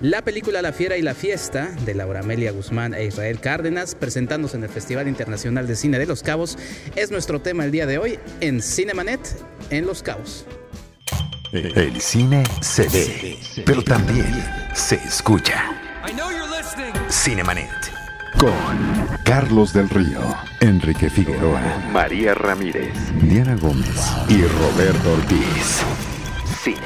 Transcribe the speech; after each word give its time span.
La 0.00 0.22
película 0.22 0.62
La 0.62 0.72
Fiera 0.72 0.96
y 0.96 1.02
la 1.02 1.14
Fiesta 1.14 1.70
de 1.84 1.94
Laura 1.94 2.20
Amelia 2.20 2.52
Guzmán 2.52 2.94
e 2.94 3.04
Israel 3.04 3.38
Cárdenas, 3.38 3.94
presentándose 3.94 4.56
en 4.56 4.62
el 4.62 4.70
Festival 4.70 5.08
Internacional 5.08 5.66
de 5.66 5.76
Cine 5.76 5.98
de 5.98 6.06
Los 6.06 6.22
Cabos, 6.22 6.56
es 6.96 7.10
nuestro 7.10 7.42
tema 7.42 7.66
el 7.66 7.70
día 7.70 7.84
de 7.84 7.98
hoy 7.98 8.18
en 8.40 8.62
Cinemanet 8.62 9.20
en 9.68 9.84
Los 9.84 10.02
Cabos. 10.02 10.46
El 11.52 12.00
cine 12.00 12.44
se 12.62 12.88
ve, 12.88 13.38
pero 13.66 13.82
también 13.82 14.42
se 14.72 14.94
escucha. 14.94 15.70
Cinemanet. 17.10 17.68
Con 18.38 18.54
Carlos 19.24 19.74
del 19.74 19.90
Río, 19.90 20.34
Enrique 20.60 21.10
Figueroa, 21.10 21.60
María 21.92 22.32
Ramírez, 22.32 22.94
Diana 23.20 23.54
Gómez 23.56 24.00
y 24.28 24.40
Roberto 24.44 25.12
Ortiz. 25.12 25.82
Cine, 26.62 26.78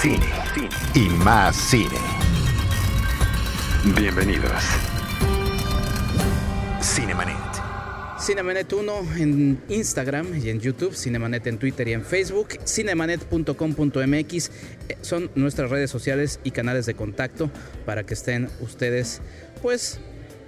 cine, 0.00 0.26
cine 0.54 0.68
y 0.94 1.08
más 1.10 1.54
cine. 1.54 2.15
Bienvenidos. 3.94 4.50
Cinemanet. 6.80 7.36
Cinemanet 8.18 8.72
1 8.72 8.92
en 9.16 9.62
Instagram 9.68 10.26
y 10.42 10.50
en 10.50 10.58
YouTube, 10.58 10.92
Cinemanet 10.92 11.46
en 11.46 11.58
Twitter 11.58 11.86
y 11.86 11.92
en 11.92 12.04
Facebook, 12.04 12.48
cinemanet.com.mx 12.64 14.50
eh, 14.88 14.98
son 15.02 15.30
nuestras 15.36 15.70
redes 15.70 15.88
sociales 15.88 16.40
y 16.42 16.50
canales 16.50 16.86
de 16.86 16.94
contacto 16.94 17.48
para 17.84 18.02
que 18.02 18.14
estén 18.14 18.48
ustedes 18.60 19.20
pues 19.62 20.00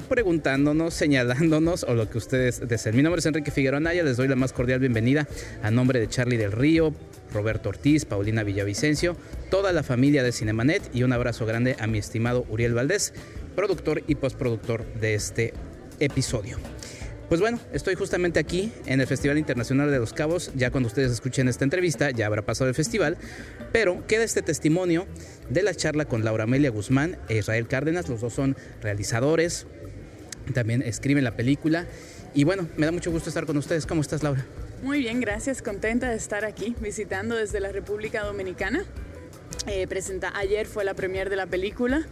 preguntándonos, 0.09 0.95
señalándonos 0.95 1.85
o 1.85 1.95
lo 1.95 2.09
que 2.11 2.19
ustedes 2.19 2.67
deseen. 2.67 2.97
Mi 2.97 3.03
nombre 3.03 3.21
es 3.21 3.27
Enrique 3.27 3.51
Figueroa 3.51 3.81
Naya, 3.81 4.03
les 4.03 4.17
doy 4.17 4.27
la 4.27 4.37
más 4.37 4.53
cordial 4.53 4.81
bienvenida 4.81 5.29
a 5.63 5.71
nombre 5.71 6.01
de 6.01 6.09
Charlie 6.09 6.39
del 6.39 6.53
Río, 6.53 6.95
Roberto 7.33 7.69
Ortiz, 7.69 8.05
Paulina 8.05 8.43
Villavicencio, 8.43 9.17
toda 9.51 9.73
la 9.73 9.83
familia 9.83 10.23
de 10.23 10.33
Cinemanet 10.33 10.83
y 10.95 11.03
un 11.03 11.13
abrazo 11.13 11.47
grande 11.47 11.77
a 11.79 11.87
mi 11.87 11.99
estimado 11.99 12.47
Uriel 12.49 12.75
Valdés, 12.75 13.13
productor 13.55 14.03
y 14.07 14.15
postproductor 14.15 14.85
de 14.95 15.15
este 15.15 15.53
episodio. 16.01 16.59
Pues 17.29 17.43
bueno, 17.43 17.61
estoy 17.75 17.95
justamente 17.95 18.41
aquí 18.41 18.73
en 18.87 19.03
el 19.03 19.07
Festival 19.07 19.37
Internacional 19.37 19.91
de 19.91 19.99
los 19.99 20.15
Cabos. 20.15 20.51
Ya 20.55 20.71
cuando 20.71 20.87
ustedes 20.87 21.13
escuchen 21.13 21.47
esta 21.47 21.63
entrevista, 21.63 22.11
ya 22.11 22.25
habrá 22.25 22.41
pasado 22.41 22.71
el 22.71 22.75
festival. 22.75 23.19
Pero 23.71 24.07
queda 24.07 24.25
este 24.25 24.41
testimonio 24.41 25.07
de 25.51 25.63
la 25.63 25.75
charla 25.75 26.07
con 26.07 26.25
Laura 26.25 26.45
Amelia 26.45 26.71
Guzmán 26.71 27.19
e 27.29 27.37
Israel 27.37 27.69
Cárdenas. 27.69 28.09
Los 28.09 28.23
dos 28.23 28.33
son 28.33 28.57
realizadores, 28.81 29.67
también 30.53 30.83
escriben 30.83 31.25
la 31.25 31.37
película. 31.37 31.87
Y 32.35 32.45
bueno, 32.45 32.69
me 32.77 32.87
da 32.87 32.93
mucho 32.93 33.11
gusto 33.11 33.31
estar 33.31 33.47
con 33.47 33.57
ustedes. 33.57 33.87
¿Cómo 33.87 34.01
estás, 34.01 34.23
Laura? 34.23 34.45
Muy 34.83 35.01
bien, 35.01 35.21
gracias. 35.21 35.63
Contenta 35.63 36.11
de 36.11 36.17
estar 36.17 36.45
aquí 36.45 36.77
visitando 36.81 37.35
desde 37.35 37.61
la 37.61 37.73
República 37.73 38.23
Dominicana. 38.23 38.85
Eh, 39.67 39.87
presenta, 39.87 40.33
ayer 40.37 40.67
fue 40.67 40.85
la 40.85 40.95
premier 40.95 41.31
de 41.31 41.37
la 41.37 41.47
película. 41.47 42.07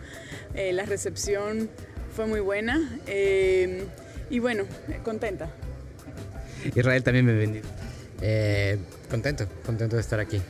Eh, 0.55 0.73
la 0.73 0.85
recepción 0.85 1.71
fue 2.15 2.27
muy 2.27 2.41
buena. 2.41 2.99
Eh, 3.07 3.85
y 4.31 4.39
bueno, 4.39 4.65
contenta. 5.05 5.49
Israel 6.75 7.03
también 7.03 7.27
bienvenido. 7.27 7.69
Eh, 8.21 8.79
contento, 9.11 9.47
contento 9.65 9.97
de 9.97 10.03
estar 10.03 10.19
aquí. 10.19 10.41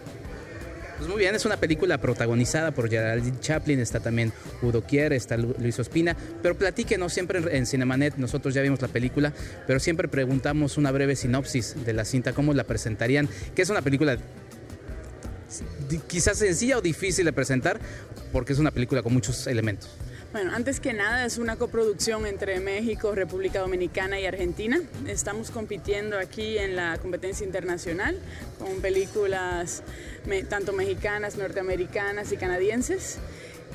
Pues 0.97 1.11
muy 1.11 1.19
bien, 1.19 1.35
es 1.35 1.45
una 1.45 1.59
película 1.59 1.99
protagonizada 1.99 2.71
por 2.71 2.89
Geraldine 2.89 3.39
Chaplin, 3.39 3.81
está 3.81 4.01
también 4.01 4.33
Udo 4.63 4.83
Kier, 4.83 5.13
está 5.13 5.37
Luis 5.37 5.79
Ospina, 5.79 6.17
pero 6.43 6.57
platíquenos 6.57 7.13
siempre 7.13 7.43
en 7.57 7.67
Cinemanet, 7.67 8.17
nosotros 8.17 8.55
ya 8.55 8.63
vimos 8.63 8.81
la 8.81 8.89
película, 8.89 9.35
pero 9.67 9.79
siempre 9.79 10.09
preguntamos 10.09 10.79
una 10.79 10.91
breve 10.93 11.15
sinopsis 11.15 11.85
de 11.85 11.93
la 11.93 12.07
cinta, 12.07 12.33
cómo 12.33 12.55
la 12.55 12.65
presentarían, 12.65 13.29
que 13.55 13.61
es 13.61 13.69
una 13.69 13.83
película 13.83 14.17
quizás 16.09 16.39
sencilla 16.39 16.79
o 16.79 16.81
difícil 16.81 17.27
de 17.27 17.33
presentar, 17.33 17.79
porque 18.33 18.55
es 18.55 18.59
una 18.59 18.71
película 18.71 19.03
con 19.03 19.13
muchos 19.13 19.47
elementos. 19.47 19.91
Bueno, 20.37 20.53
antes 20.55 20.81
que 20.81 20.93
nada 20.93 21.25
es 21.25 21.39
una 21.39 21.57
coproducción 21.57 22.27
entre 22.27 22.61
México, 22.61 23.15
República 23.15 23.61
Dominicana 23.61 24.21
y 24.21 24.27
Argentina. 24.27 24.79
Estamos 25.07 25.51
compitiendo 25.51 26.19
aquí 26.19 26.59
en 26.59 26.77
la 26.77 26.99
competencia 26.99 27.47
internacional 27.47 28.19
con 28.59 28.83
películas 28.83 29.83
tanto 30.51 30.75
mexicanas, 30.75 31.39
norteamericanas 31.39 32.33
y 32.33 32.37
canadienses. 32.37 33.17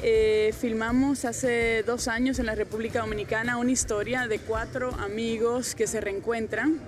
Eh, 0.03 0.53
filmamos 0.55 1.25
hace 1.25 1.81
dos 1.81 2.07
años 2.07 2.38
en 2.38 2.45
la 2.45 2.53
República 2.53 3.00
Dominicana 3.00 3.57
una 3.57 3.71
historia 3.71 4.27
de 4.27 4.38
cuatro 4.38 4.94
amigos 5.00 5.73
que 5.73 5.88
se 5.88 6.00
reencuentran 6.00 6.79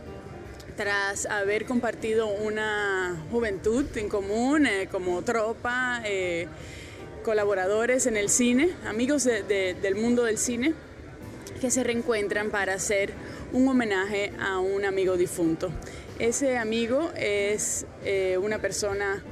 tras 0.78 1.26
haber 1.26 1.66
compartido 1.66 2.28
una 2.28 3.26
juventud 3.32 3.86
en 3.96 4.08
común 4.08 4.68
eh, 4.68 4.88
como 4.92 5.24
tropa. 5.24 6.04
Eh, 6.06 6.48
colaboradores 7.24 8.06
en 8.06 8.18
el 8.18 8.30
cine, 8.30 8.70
amigos 8.86 9.24
del 9.24 9.96
mundo 9.96 10.26
del 10.26 10.38
cine, 10.38 10.74
que 11.60 11.72
se 11.72 11.84
reencuentran 11.84 12.52
para 12.52 12.74
hacer 12.74 13.14
un 13.54 13.68
homenaje 13.68 14.34
a 14.40 14.60
un 14.60 14.86
amigo 14.86 15.18
difunto. 15.18 15.72
Ese 16.20 16.58
amigo 16.58 17.12
es 17.16 17.86
eh, 18.04 18.38
una 18.38 18.60
persona, 18.60 19.24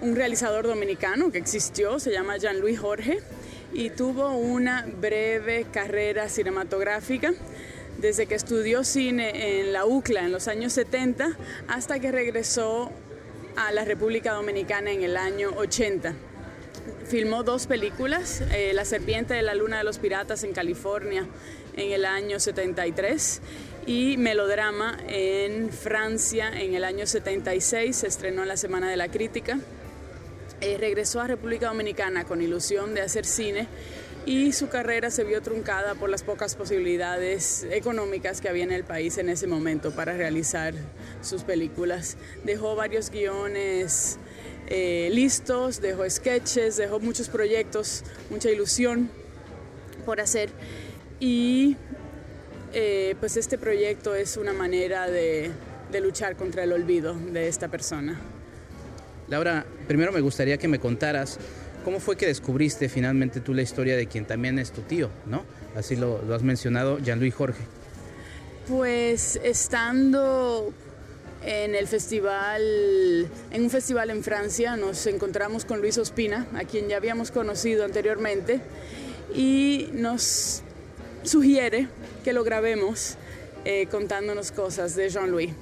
un 0.00 0.16
realizador 0.16 0.66
dominicano 0.66 1.30
que 1.30 1.38
existió, 1.38 1.98
se 1.98 2.12
llama 2.12 2.38
Jean-Louis 2.38 2.78
Jorge, 2.78 3.18
y 3.74 3.90
tuvo 3.90 4.36
una 4.36 4.86
breve 5.00 5.66
carrera 5.72 6.28
cinematográfica 6.28 7.32
desde 7.98 8.26
que 8.26 8.34
estudió 8.34 8.84
cine 8.84 9.60
en 9.60 9.72
la 9.72 9.86
UCLA 9.86 10.24
en 10.24 10.32
los 10.32 10.46
años 10.48 10.72
70 10.74 11.36
hasta 11.68 11.98
que 11.98 12.12
regresó 12.12 12.90
a 13.56 13.72
la 13.72 13.84
República 13.84 14.32
Dominicana 14.32 14.92
en 14.92 15.02
el 15.02 15.16
año 15.16 15.50
80 15.56 16.14
filmó 17.06 17.42
dos 17.42 17.66
películas, 17.66 18.42
eh, 18.52 18.72
La 18.74 18.84
serpiente 18.84 19.34
de 19.34 19.42
la 19.42 19.54
luna 19.54 19.78
de 19.78 19.84
los 19.84 19.98
piratas 19.98 20.44
en 20.44 20.52
California 20.52 21.26
en 21.76 21.92
el 21.92 22.04
año 22.04 22.38
73 22.38 23.40
y 23.86 24.16
Melodrama 24.16 24.98
en 25.08 25.70
Francia 25.70 26.50
en 26.60 26.74
el 26.74 26.84
año 26.84 27.06
76, 27.06 27.96
se 27.96 28.06
estrenó 28.06 28.42
en 28.42 28.48
la 28.48 28.56
Semana 28.56 28.90
de 28.90 28.96
la 28.96 29.08
Crítica. 29.08 29.58
Eh, 30.60 30.76
regresó 30.78 31.20
a 31.20 31.26
República 31.26 31.66
Dominicana 31.66 32.24
con 32.24 32.40
ilusión 32.40 32.94
de 32.94 33.00
hacer 33.00 33.26
cine 33.26 33.66
y 34.24 34.52
su 34.52 34.68
carrera 34.68 35.10
se 35.10 35.24
vio 35.24 35.42
truncada 35.42 35.96
por 35.96 36.08
las 36.08 36.22
pocas 36.22 36.54
posibilidades 36.54 37.66
económicas 37.70 38.40
que 38.40 38.48
había 38.48 38.62
en 38.62 38.70
el 38.70 38.84
país 38.84 39.18
en 39.18 39.28
ese 39.28 39.48
momento 39.48 39.90
para 39.90 40.12
realizar 40.12 40.74
sus 41.20 41.42
películas. 41.42 42.16
Dejó 42.44 42.76
varios 42.76 43.10
guiones 43.10 44.18
eh, 44.74 45.10
listos, 45.12 45.82
dejó 45.82 46.08
sketches, 46.08 46.78
dejó 46.78 46.98
muchos 46.98 47.28
proyectos, 47.28 48.04
mucha 48.30 48.50
ilusión 48.50 49.10
por 50.06 50.18
hacer 50.18 50.48
y 51.20 51.76
eh, 52.72 53.14
pues 53.20 53.36
este 53.36 53.58
proyecto 53.58 54.14
es 54.14 54.38
una 54.38 54.54
manera 54.54 55.10
de, 55.10 55.50
de 55.90 56.00
luchar 56.00 56.36
contra 56.36 56.64
el 56.64 56.72
olvido 56.72 57.14
de 57.14 57.48
esta 57.48 57.68
persona. 57.68 58.18
Laura, 59.28 59.66
primero 59.86 60.10
me 60.10 60.22
gustaría 60.22 60.56
que 60.56 60.68
me 60.68 60.78
contaras 60.78 61.38
cómo 61.84 62.00
fue 62.00 62.16
que 62.16 62.26
descubriste 62.26 62.88
finalmente 62.88 63.40
tú 63.40 63.52
la 63.52 63.60
historia 63.60 63.94
de 63.94 64.06
quien 64.06 64.24
también 64.24 64.58
es 64.58 64.72
tu 64.72 64.80
tío, 64.80 65.10
¿no? 65.26 65.44
Así 65.76 65.96
lo, 65.96 66.22
lo 66.22 66.34
has 66.34 66.42
mencionado, 66.42 66.98
Jean-Louis 66.98 67.34
Jorge. 67.34 67.62
Pues 68.68 69.38
estando 69.44 70.72
en 71.44 71.74
el 71.74 71.88
festival, 71.88 73.28
en 73.50 73.62
un 73.62 73.70
festival 73.70 74.10
en 74.10 74.22
Francia, 74.22 74.76
nos 74.76 75.06
encontramos 75.06 75.64
con 75.64 75.80
Luis 75.80 75.98
Ospina, 75.98 76.46
a 76.54 76.64
quien 76.64 76.88
ya 76.88 76.96
habíamos 76.96 77.30
conocido 77.30 77.84
anteriormente, 77.84 78.60
y 79.34 79.88
nos 79.92 80.62
sugiere 81.24 81.88
que 82.24 82.32
lo 82.32 82.44
grabemos 82.44 83.16
eh, 83.64 83.86
contándonos 83.90 84.52
cosas 84.52 84.94
de 84.94 85.08
Jean-Louis. 85.08 85.52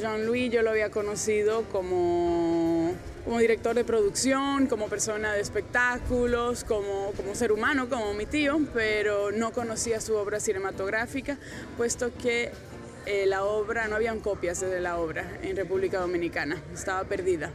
Jean-Louis 0.00 0.52
yo 0.52 0.62
lo 0.62 0.70
había 0.70 0.90
conocido 0.90 1.62
como, 1.70 2.92
como 3.24 3.38
director 3.38 3.74
de 3.74 3.84
producción, 3.84 4.66
como 4.66 4.88
persona 4.88 5.32
de 5.32 5.40
espectáculos, 5.40 6.64
como, 6.64 7.12
como 7.16 7.34
ser 7.34 7.52
humano, 7.52 7.88
como 7.88 8.12
mi 8.14 8.26
tío, 8.26 8.60
pero 8.74 9.32
no 9.32 9.52
conocía 9.52 10.00
su 10.00 10.14
obra 10.14 10.40
cinematográfica, 10.40 11.38
puesto 11.76 12.10
que 12.16 12.50
eh, 13.08 13.24
la 13.24 13.42
obra, 13.44 13.88
no 13.88 13.96
habían 13.96 14.20
copias 14.20 14.60
de 14.60 14.80
la 14.80 14.98
obra 14.98 15.38
en 15.42 15.56
República 15.56 15.98
Dominicana, 15.98 16.62
estaba 16.74 17.04
perdida. 17.04 17.50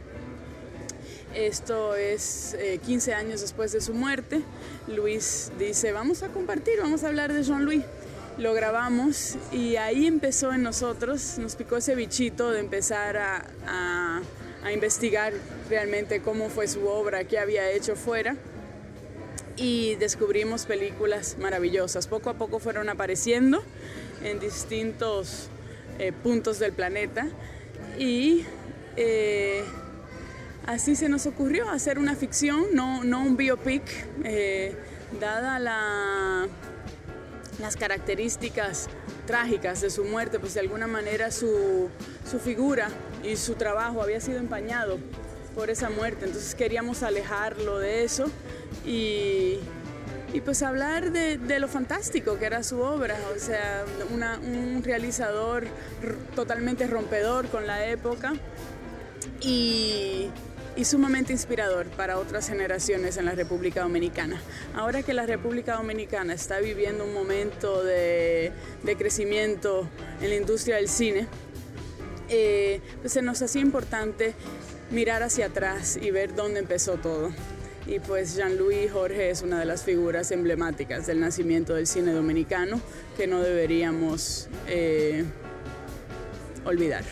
Esto 1.32 1.94
es 1.94 2.56
15 2.84 3.10
eh, 3.10 3.14
años 3.14 3.40
después 3.40 3.70
de 3.70 3.80
su 3.80 3.94
muerte. 3.94 4.42
Luis 4.88 5.52
dice, 5.56 5.92
vamos 5.92 6.24
a 6.24 6.28
compartir, 6.30 6.80
vamos 6.80 7.04
a 7.04 7.06
hablar 7.06 7.32
de 7.32 7.44
Jean-Louis. 7.44 7.84
Lo 8.36 8.52
grabamos 8.52 9.36
y 9.52 9.76
ahí 9.76 10.08
empezó 10.08 10.52
en 10.52 10.64
nosotros, 10.64 11.38
nos 11.38 11.54
picó 11.54 11.76
ese 11.76 11.94
bichito 11.94 12.50
de 12.50 12.58
empezar 12.58 13.16
a, 13.16 14.22
a 14.64 14.72
investigar 14.72 15.32
realmente 15.70 16.20
cómo 16.20 16.48
fue 16.48 16.66
su 16.66 16.84
obra, 16.88 17.22
qué 17.22 17.38
había 17.38 17.70
hecho 17.70 17.94
fuera 17.94 18.36
y 19.56 19.94
descubrimos 19.96 20.66
películas 20.66 21.36
maravillosas. 21.38 22.08
Poco 22.08 22.30
a 22.30 22.34
poco 22.34 22.58
fueron 22.58 22.88
apareciendo 22.88 23.62
en 24.24 24.40
distintos 24.40 25.48
eh, 25.98 26.12
puntos 26.12 26.58
del 26.58 26.72
planeta 26.72 27.28
y 27.98 28.44
eh, 28.96 29.62
así 30.66 30.96
se 30.96 31.08
nos 31.08 31.26
ocurrió 31.26 31.70
hacer 31.70 31.98
una 31.98 32.16
ficción, 32.16 32.64
no, 32.72 33.04
no 33.04 33.22
un 33.22 33.36
biopic, 33.36 33.82
eh, 34.24 34.74
dada 35.20 35.58
la, 35.60 36.48
las 37.60 37.76
características 37.76 38.88
trágicas 39.26 39.80
de 39.80 39.90
su 39.90 40.04
muerte, 40.04 40.40
pues 40.40 40.54
de 40.54 40.60
alguna 40.60 40.86
manera 40.86 41.30
su, 41.30 41.88
su 42.28 42.40
figura 42.40 42.88
y 43.22 43.36
su 43.36 43.54
trabajo 43.54 44.02
había 44.02 44.20
sido 44.20 44.38
empañado 44.38 44.98
por 45.54 45.70
esa 45.70 45.90
muerte, 45.90 46.24
entonces 46.24 46.54
queríamos 46.54 47.02
alejarlo 47.02 47.78
de 47.78 48.02
eso 48.02 48.26
y, 48.84 49.60
y 50.34 50.40
pues 50.40 50.64
hablar 50.64 51.12
de, 51.12 51.38
lo 51.60 51.68
fantástico 51.68 52.40
que 52.40 52.46
era 52.46 52.64
su 52.64 52.80
obra, 52.80 53.16
o 53.34 53.38
sea, 53.38 53.84
un 54.10 54.82
realizador 54.82 55.64
totalmente 56.34 56.88
rompedor 56.88 57.46
con 57.46 57.68
la 57.68 57.86
época 57.86 58.34
y, 59.40 60.28
sumamente 60.82 61.32
inspirador 61.32 61.86
para 61.86 62.18
otras 62.18 62.48
generaciones 62.48 63.16
en 63.16 63.26
la 63.26 63.32
República 63.36 63.82
Dominicana. 63.82 64.42
Ahora 64.74 65.04
que 65.04 65.14
la 65.14 65.24
República 65.24 65.76
Dominicana 65.76 66.34
está 66.34 66.58
viviendo 66.58 67.04
un 67.04 67.14
momento 67.14 67.84
de, 67.84 68.50
de 68.82 68.96
crecimiento 68.96 69.88
en 70.20 70.30
la 70.30 70.34
industria 70.34 70.76
del 70.76 70.88
cine, 70.88 71.28
eh, 72.28 72.80
pues 73.00 73.12
se 73.12 73.22
nos 73.22 73.40
hacía 73.40 73.62
importante 73.62 74.34
mirar 74.90 75.22
hacia 75.22 75.46
atrás 75.46 75.96
y 75.96 76.10
ver 76.10 76.34
dónde 76.34 76.58
empezó 76.58 76.94
todo. 76.96 77.30
Y 77.86 77.98
pues 77.98 78.34
Jean-Louis 78.36 78.90
Jorge 78.90 79.30
es 79.30 79.42
una 79.42 79.60
de 79.60 79.66
las 79.66 79.82
figuras 79.82 80.30
emblemáticas 80.30 81.06
del 81.06 81.20
nacimiento 81.20 81.74
del 81.74 81.86
cine 81.86 82.12
dominicano 82.12 82.80
que 83.16 83.26
no 83.26 83.42
deberíamos 83.42 84.48
eh, 84.66 85.24
olvidar. 86.64 87.04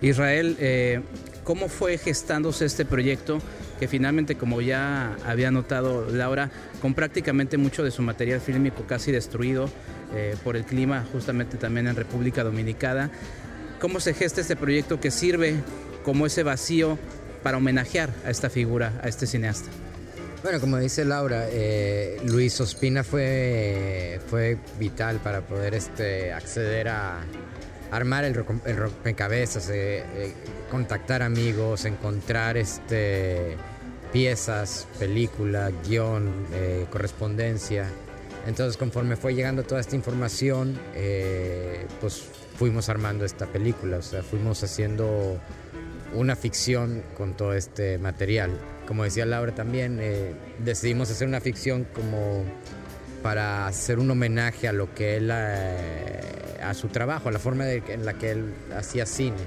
Israel, 0.00 0.56
eh, 0.60 1.00
¿cómo 1.42 1.68
fue 1.68 1.98
gestándose 1.98 2.64
este 2.64 2.84
proyecto? 2.84 3.40
que 3.78 3.88
finalmente, 3.88 4.36
como 4.36 4.60
ya 4.60 5.16
había 5.26 5.50
notado 5.50 6.08
Laura, 6.10 6.50
con 6.80 6.94
prácticamente 6.94 7.56
mucho 7.56 7.82
de 7.82 7.90
su 7.90 8.02
material 8.02 8.40
fílmico 8.40 8.84
casi 8.86 9.10
destruido 9.10 9.68
eh, 10.14 10.36
por 10.44 10.56
el 10.56 10.64
clima, 10.64 11.04
justamente 11.12 11.56
también 11.56 11.88
en 11.88 11.96
República 11.96 12.44
Dominicana. 12.44 13.10
¿Cómo 13.80 14.00
se 14.00 14.14
gesta 14.14 14.40
este 14.40 14.56
proyecto 14.56 15.00
que 15.00 15.10
sirve 15.10 15.56
como 16.04 16.26
ese 16.26 16.42
vacío 16.42 16.98
para 17.44 17.58
homenajear 17.58 18.10
a 18.26 18.30
esta 18.30 18.50
figura, 18.50 18.92
a 19.00 19.08
este 19.08 19.28
cineasta? 19.28 19.68
Bueno, 20.42 20.60
como 20.60 20.78
dice 20.78 21.04
Laura, 21.04 21.46
eh, 21.48 22.20
Luis 22.24 22.60
Ospina 22.60 23.04
fue, 23.04 24.20
fue 24.26 24.58
vital 24.78 25.20
para 25.20 25.42
poder 25.42 25.74
este, 25.74 26.32
acceder 26.32 26.88
a 26.88 27.20
armar 27.94 28.24
el, 28.24 28.34
rompecabezas, 28.34 29.70
eh, 29.70 30.04
eh, 30.14 30.32
contactar 30.70 31.22
amigos, 31.22 31.84
encontrar 31.84 32.56
este, 32.56 33.56
piezas, 34.12 34.88
película, 34.98 35.70
guion, 35.86 36.46
eh, 36.52 36.86
correspondencia. 36.90 37.86
Entonces, 38.46 38.76
conforme 38.76 39.16
fue 39.16 39.34
llegando 39.34 39.62
toda 39.62 39.80
esta 39.80 39.96
información, 39.96 40.78
pues 42.00 42.24
fuimos 42.58 42.90
armando 42.90 43.24
esta 43.24 43.46
película, 43.46 43.96
o 43.96 44.02
sea, 44.02 44.22
fuimos 44.22 44.62
haciendo 44.62 45.38
una 46.14 46.36
ficción 46.36 47.02
con 47.16 47.36
todo 47.36 47.54
este 47.54 47.98
material. 47.98 48.50
Como 48.86 49.04
decía 49.04 49.26
Laura 49.26 49.54
también, 49.54 49.98
eh, 50.00 50.34
decidimos 50.58 51.10
hacer 51.10 51.26
una 51.28 51.40
ficción 51.40 51.84
como 51.94 52.44
para 53.22 53.66
hacer 53.66 53.98
un 53.98 54.10
homenaje 54.10 54.68
a 54.68 54.72
lo 54.74 54.94
que 54.94 55.16
él, 55.16 55.30
eh, 55.32 56.20
a 56.62 56.74
su 56.74 56.88
trabajo, 56.88 57.30
a 57.30 57.32
la 57.32 57.38
forma 57.38 57.70
en 57.70 58.04
la 58.04 58.12
que 58.14 58.32
él 58.32 58.54
hacía 58.76 59.06
cine, 59.06 59.38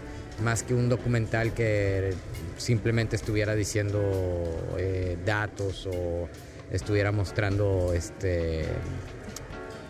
más 0.44 0.64
que 0.64 0.74
un 0.74 0.90
documental 0.90 1.54
que 1.54 2.14
simplemente 2.58 3.16
estuviera 3.16 3.54
diciendo 3.54 4.76
eh, 4.80 5.18
datos 5.24 5.88
o 5.88 6.28
estuviera 6.72 7.12
mostrando, 7.12 7.94
este, 7.94 8.66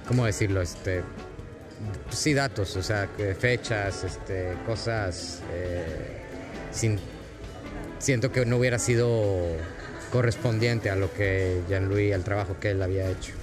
¿cómo 0.06 0.26
decirlo? 0.26 0.62
Este, 0.62 1.02
sí, 2.10 2.34
datos, 2.34 2.76
o 2.76 2.84
sea, 2.84 3.08
fechas, 3.40 4.04
este, 4.04 4.54
cosas 4.66 5.42
eh, 5.54 6.27
sin, 6.78 7.00
siento 8.00 8.32
que 8.32 8.46
no 8.46 8.58
hubiera 8.58 8.80
sido 8.80 9.42
correspondiente 10.12 10.90
a 10.90 10.96
lo 10.96 11.14
que 11.14 11.62
Jean-Louis, 11.68 12.14
al 12.14 12.24
trabajo 12.24 12.58
que 12.60 12.72
él 12.72 12.82
había 12.82 13.10
hecho. 13.10 13.34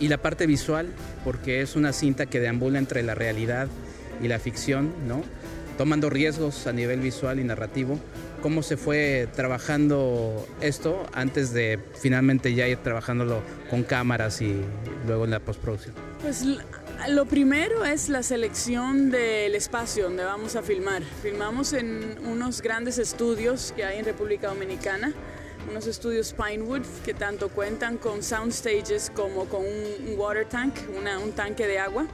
Y 0.00 0.08
la 0.08 0.18
parte 0.18 0.46
visual, 0.46 0.88
porque 1.24 1.62
es 1.62 1.76
una 1.76 1.92
cinta 1.92 2.26
que 2.26 2.40
deambula 2.40 2.78
entre 2.78 3.02
la 3.02 3.14
realidad 3.14 3.68
y 4.20 4.28
la 4.28 4.38
ficción, 4.38 4.92
¿no? 5.06 5.22
Tomando 5.78 6.10
riesgos 6.10 6.66
a 6.66 6.72
nivel 6.72 7.00
visual 7.00 7.40
y 7.40 7.44
narrativo. 7.44 7.98
¿Cómo 8.42 8.62
se 8.62 8.76
fue 8.76 9.28
trabajando 9.34 10.46
esto 10.60 11.06
antes 11.12 11.52
de 11.52 11.78
finalmente 12.00 12.54
ya 12.54 12.66
ir 12.66 12.78
trabajándolo 12.78 13.40
con 13.70 13.84
cámaras 13.84 14.42
y 14.42 14.60
luego 15.06 15.24
en 15.24 15.30
la 15.30 15.40
postproducción? 15.40 15.94
Pues 16.20 16.44
lo 17.08 17.24
primero 17.26 17.84
es 17.84 18.08
la 18.08 18.22
selección 18.22 19.10
del 19.10 19.54
espacio 19.54 20.04
donde 20.04 20.24
vamos 20.24 20.56
a 20.56 20.62
filmar. 20.62 21.02
Filmamos 21.22 21.72
en 21.72 22.18
unos 22.26 22.62
grandes 22.62 22.98
estudios 22.98 23.72
que 23.74 23.84
hay 23.84 23.98
en 23.98 24.04
República 24.04 24.48
Dominicana, 24.48 25.12
unos 25.70 25.86
estudios 25.86 26.34
Pinewood 26.34 26.82
que 27.04 27.14
tanto 27.14 27.48
cuentan 27.48 27.98
con 27.98 28.22
sound 28.22 28.52
stages 28.52 29.10
como 29.14 29.46
con 29.46 29.62
un 29.62 30.18
water 30.18 30.48
tank, 30.48 30.74
una, 30.96 31.18
un 31.18 31.32
tanque 31.32 31.66
de 31.66 31.78
agua. 31.78 32.06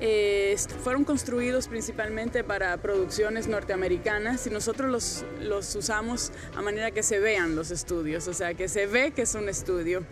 Eh, 0.00 0.56
fueron 0.82 1.04
construidos 1.04 1.68
principalmente 1.68 2.42
para 2.42 2.76
producciones 2.78 3.46
norteamericanas 3.46 4.44
y 4.48 4.50
nosotros 4.50 4.90
los, 4.90 5.24
los 5.40 5.76
usamos 5.76 6.32
a 6.56 6.62
manera 6.62 6.90
que 6.90 7.04
se 7.04 7.20
vean 7.20 7.54
los 7.54 7.70
estudios, 7.70 8.26
o 8.26 8.34
sea, 8.34 8.54
que 8.54 8.66
se 8.66 8.86
ve 8.86 9.12
que 9.12 9.22
es 9.22 9.34
un 9.36 9.48
estudio. 9.48 10.04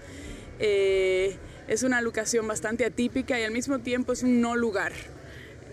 Eh, 0.60 1.36
es 1.70 1.84
una 1.84 2.02
locación 2.02 2.48
bastante 2.48 2.84
atípica 2.84 3.38
y 3.38 3.44
al 3.44 3.52
mismo 3.52 3.78
tiempo 3.78 4.12
es 4.12 4.24
un 4.24 4.40
no 4.40 4.56
lugar. 4.56 4.92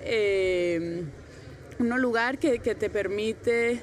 Eh, 0.01 1.03
un 1.79 1.89
no 1.89 1.97
lugar 1.97 2.37
que, 2.37 2.59
te 2.59 2.89
permite 2.91 3.81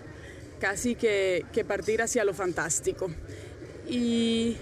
casi 0.61 0.95
que, 0.95 1.45
que, 1.53 1.65
partir 1.65 2.03
hacia 2.03 2.25
lo 2.25 2.33
fantástico. 2.33 3.11
Y 3.89 4.57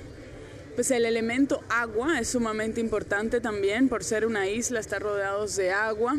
pues 0.74 0.90
el 0.92 1.04
elemento 1.04 1.62
agua 1.68 2.18
es 2.18 2.28
sumamente 2.28 2.80
importante 2.80 3.38
también, 3.38 3.90
por 3.90 4.02
ser 4.02 4.24
una 4.24 4.48
isla, 4.48 4.80
estar 4.80 5.02
rodeados 5.02 5.54
de 5.56 5.72
agua. 5.72 6.16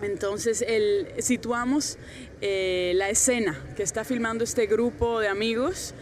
Entonces 0.00 0.62
el, 0.62 1.08
situamos 1.18 1.98
eh, 2.40 2.92
la 2.94 3.10
escena 3.10 3.58
que 3.76 3.82
está 3.82 4.04
filmando 4.04 4.44
este 4.44 4.66
grupo 4.66 5.18
de 5.18 5.26
amigos. 5.26 5.92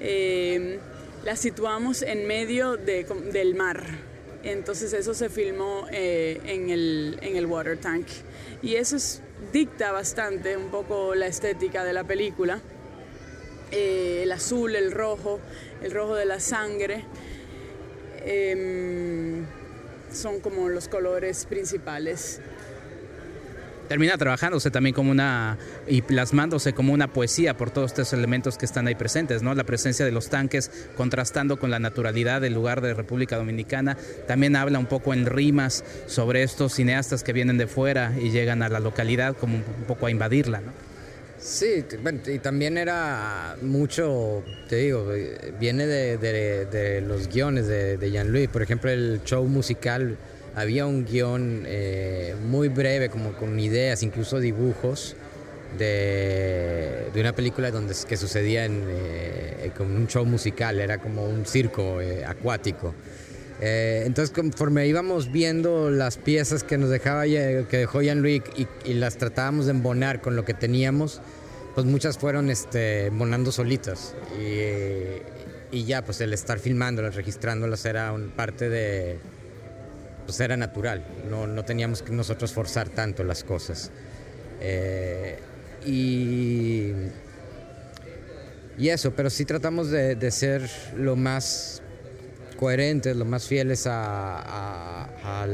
Eh, 0.00 0.80
la 1.24 1.36
situamos 1.36 2.02
en 2.02 2.26
medio 2.26 2.76
de, 2.76 3.04
del 3.32 3.54
mar. 3.54 3.82
Entonces 4.42 4.92
eso 4.92 5.14
se 5.14 5.30
filmó 5.30 5.86
eh, 5.90 6.40
en, 6.44 6.68
el, 6.68 7.18
en 7.22 7.36
el 7.36 7.46
water 7.46 7.78
tank. 7.78 8.06
Y 8.62 8.76
eso 8.76 8.96
es, 8.96 9.22
dicta 9.52 9.90
bastante 9.90 10.56
un 10.56 10.68
poco 10.68 11.14
la 11.14 11.26
estética 11.26 11.82
de 11.82 11.94
la 11.94 12.04
película. 12.04 12.60
Eh, 13.70 14.20
el 14.22 14.32
azul, 14.32 14.76
el 14.76 14.92
rojo, 14.92 15.40
el 15.82 15.92
rojo 15.92 16.14
de 16.14 16.26
la 16.26 16.40
sangre. 16.40 17.04
Eh, 18.26 19.42
son 20.12 20.40
como 20.40 20.68
los 20.68 20.88
colores 20.88 21.46
principales 21.46 22.40
termina 23.88 24.16
trabajándose 24.16 24.70
también 24.70 24.94
como 24.94 25.10
una 25.10 25.58
y 25.86 26.02
plasmándose 26.02 26.72
como 26.72 26.92
una 26.92 27.12
poesía 27.12 27.56
por 27.56 27.70
todos 27.70 27.92
estos 27.92 28.12
elementos 28.12 28.58
que 28.58 28.64
están 28.64 28.86
ahí 28.86 28.94
presentes, 28.94 29.42
¿no? 29.42 29.54
La 29.54 29.64
presencia 29.64 30.04
de 30.04 30.12
los 30.12 30.28
tanques 30.28 30.70
contrastando 30.96 31.58
con 31.58 31.70
la 31.70 31.78
naturalidad 31.78 32.40
del 32.40 32.54
lugar 32.54 32.80
de 32.80 32.94
República 32.94 33.36
Dominicana. 33.36 33.96
También 34.26 34.56
habla 34.56 34.78
un 34.78 34.86
poco 34.86 35.12
en 35.12 35.26
rimas 35.26 35.84
sobre 36.06 36.42
estos 36.42 36.74
cineastas 36.74 37.22
que 37.22 37.32
vienen 37.32 37.58
de 37.58 37.66
fuera 37.66 38.14
y 38.18 38.30
llegan 38.30 38.62
a 38.62 38.68
la 38.68 38.80
localidad 38.80 39.36
como 39.36 39.56
un 39.56 39.84
poco 39.86 40.06
a 40.06 40.10
invadirla, 40.10 40.60
¿no? 40.60 40.72
Sí, 41.36 41.84
y 42.26 42.38
también 42.38 42.78
era 42.78 43.56
mucho, 43.60 44.42
te 44.66 44.76
digo, 44.76 45.10
viene 45.60 45.86
de, 45.86 46.16
de, 46.16 46.64
de 46.64 47.00
los 47.02 47.28
guiones 47.28 47.66
de, 47.66 47.98
de 47.98 48.10
Jean-Louis. 48.10 48.48
Por 48.48 48.62
ejemplo, 48.62 48.90
el 48.90 49.20
show 49.26 49.44
musical 49.44 50.16
había 50.54 50.86
un 50.86 51.04
guion 51.04 51.64
eh, 51.66 52.34
muy 52.46 52.68
breve, 52.68 53.08
como 53.08 53.32
con 53.32 53.58
ideas, 53.58 54.02
incluso 54.02 54.40
dibujos, 54.40 55.16
de, 55.78 57.08
de 57.12 57.20
una 57.20 57.34
película 57.34 57.70
donde, 57.70 57.94
que 58.08 58.16
sucedía 58.16 58.64
en 58.64 58.84
eh, 58.88 59.70
como 59.76 59.96
un 59.96 60.06
show 60.06 60.24
musical, 60.24 60.80
era 60.80 60.98
como 60.98 61.26
un 61.26 61.44
circo 61.46 62.00
eh, 62.00 62.24
acuático. 62.24 62.94
Eh, 63.60 64.02
entonces, 64.04 64.34
conforme 64.34 64.86
íbamos 64.86 65.30
viendo 65.30 65.90
las 65.90 66.16
piezas 66.18 66.64
que 66.64 66.76
nos 66.76 66.90
dejaba, 66.90 67.24
que 67.24 67.66
dejó 67.70 68.02
Jean-Louis 68.02 68.42
y, 68.56 68.66
y, 68.84 68.94
las 68.94 69.16
tratábamos 69.16 69.66
de 69.66 69.72
embonar 69.72 70.20
con 70.20 70.36
lo 70.36 70.44
que 70.44 70.54
teníamos, 70.54 71.20
pues 71.74 71.86
muchas 71.86 72.18
fueron 72.18 72.50
este, 72.50 73.06
embonando 73.06 73.52
solitas. 73.52 74.14
Y, 74.38 75.76
y 75.76 75.84
ya, 75.84 76.04
pues 76.04 76.20
el 76.20 76.32
estar 76.32 76.58
filmándolas, 76.58 77.14
registrándolas 77.14 77.84
era 77.84 78.12
un, 78.12 78.30
parte 78.30 78.68
de, 78.68 79.18
pues 80.24 80.40
era 80.40 80.56
natural, 80.56 81.04
no, 81.28 81.46
no 81.46 81.64
teníamos 81.64 82.02
que 82.02 82.12
nosotros 82.12 82.52
forzar 82.52 82.88
tanto 82.88 83.24
las 83.24 83.44
cosas. 83.44 83.90
Eh, 84.60 85.38
y, 85.84 86.92
y 88.78 88.88
eso, 88.88 89.12
pero 89.12 89.30
sí 89.30 89.44
tratamos 89.44 89.90
de, 89.90 90.30
ser 90.30 90.68
lo 90.96 91.16
más 91.16 91.82
coherentes, 92.58 93.16
lo 93.16 93.24
más 93.24 93.46
fieles 93.46 93.86
a, 93.86 95.04
a, 95.42 95.46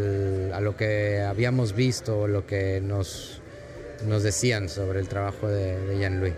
lo 0.60 0.76
que 0.76 1.20
habíamos 1.20 1.74
visto, 1.74 2.28
lo 2.28 2.46
que 2.46 2.80
nos, 2.80 3.40
nos 4.06 4.22
decían 4.22 4.68
sobre 4.68 5.00
el 5.00 5.08
trabajo 5.08 5.48
de, 5.48 5.78
de 5.86 5.98
Jean-Louis. 5.98 6.34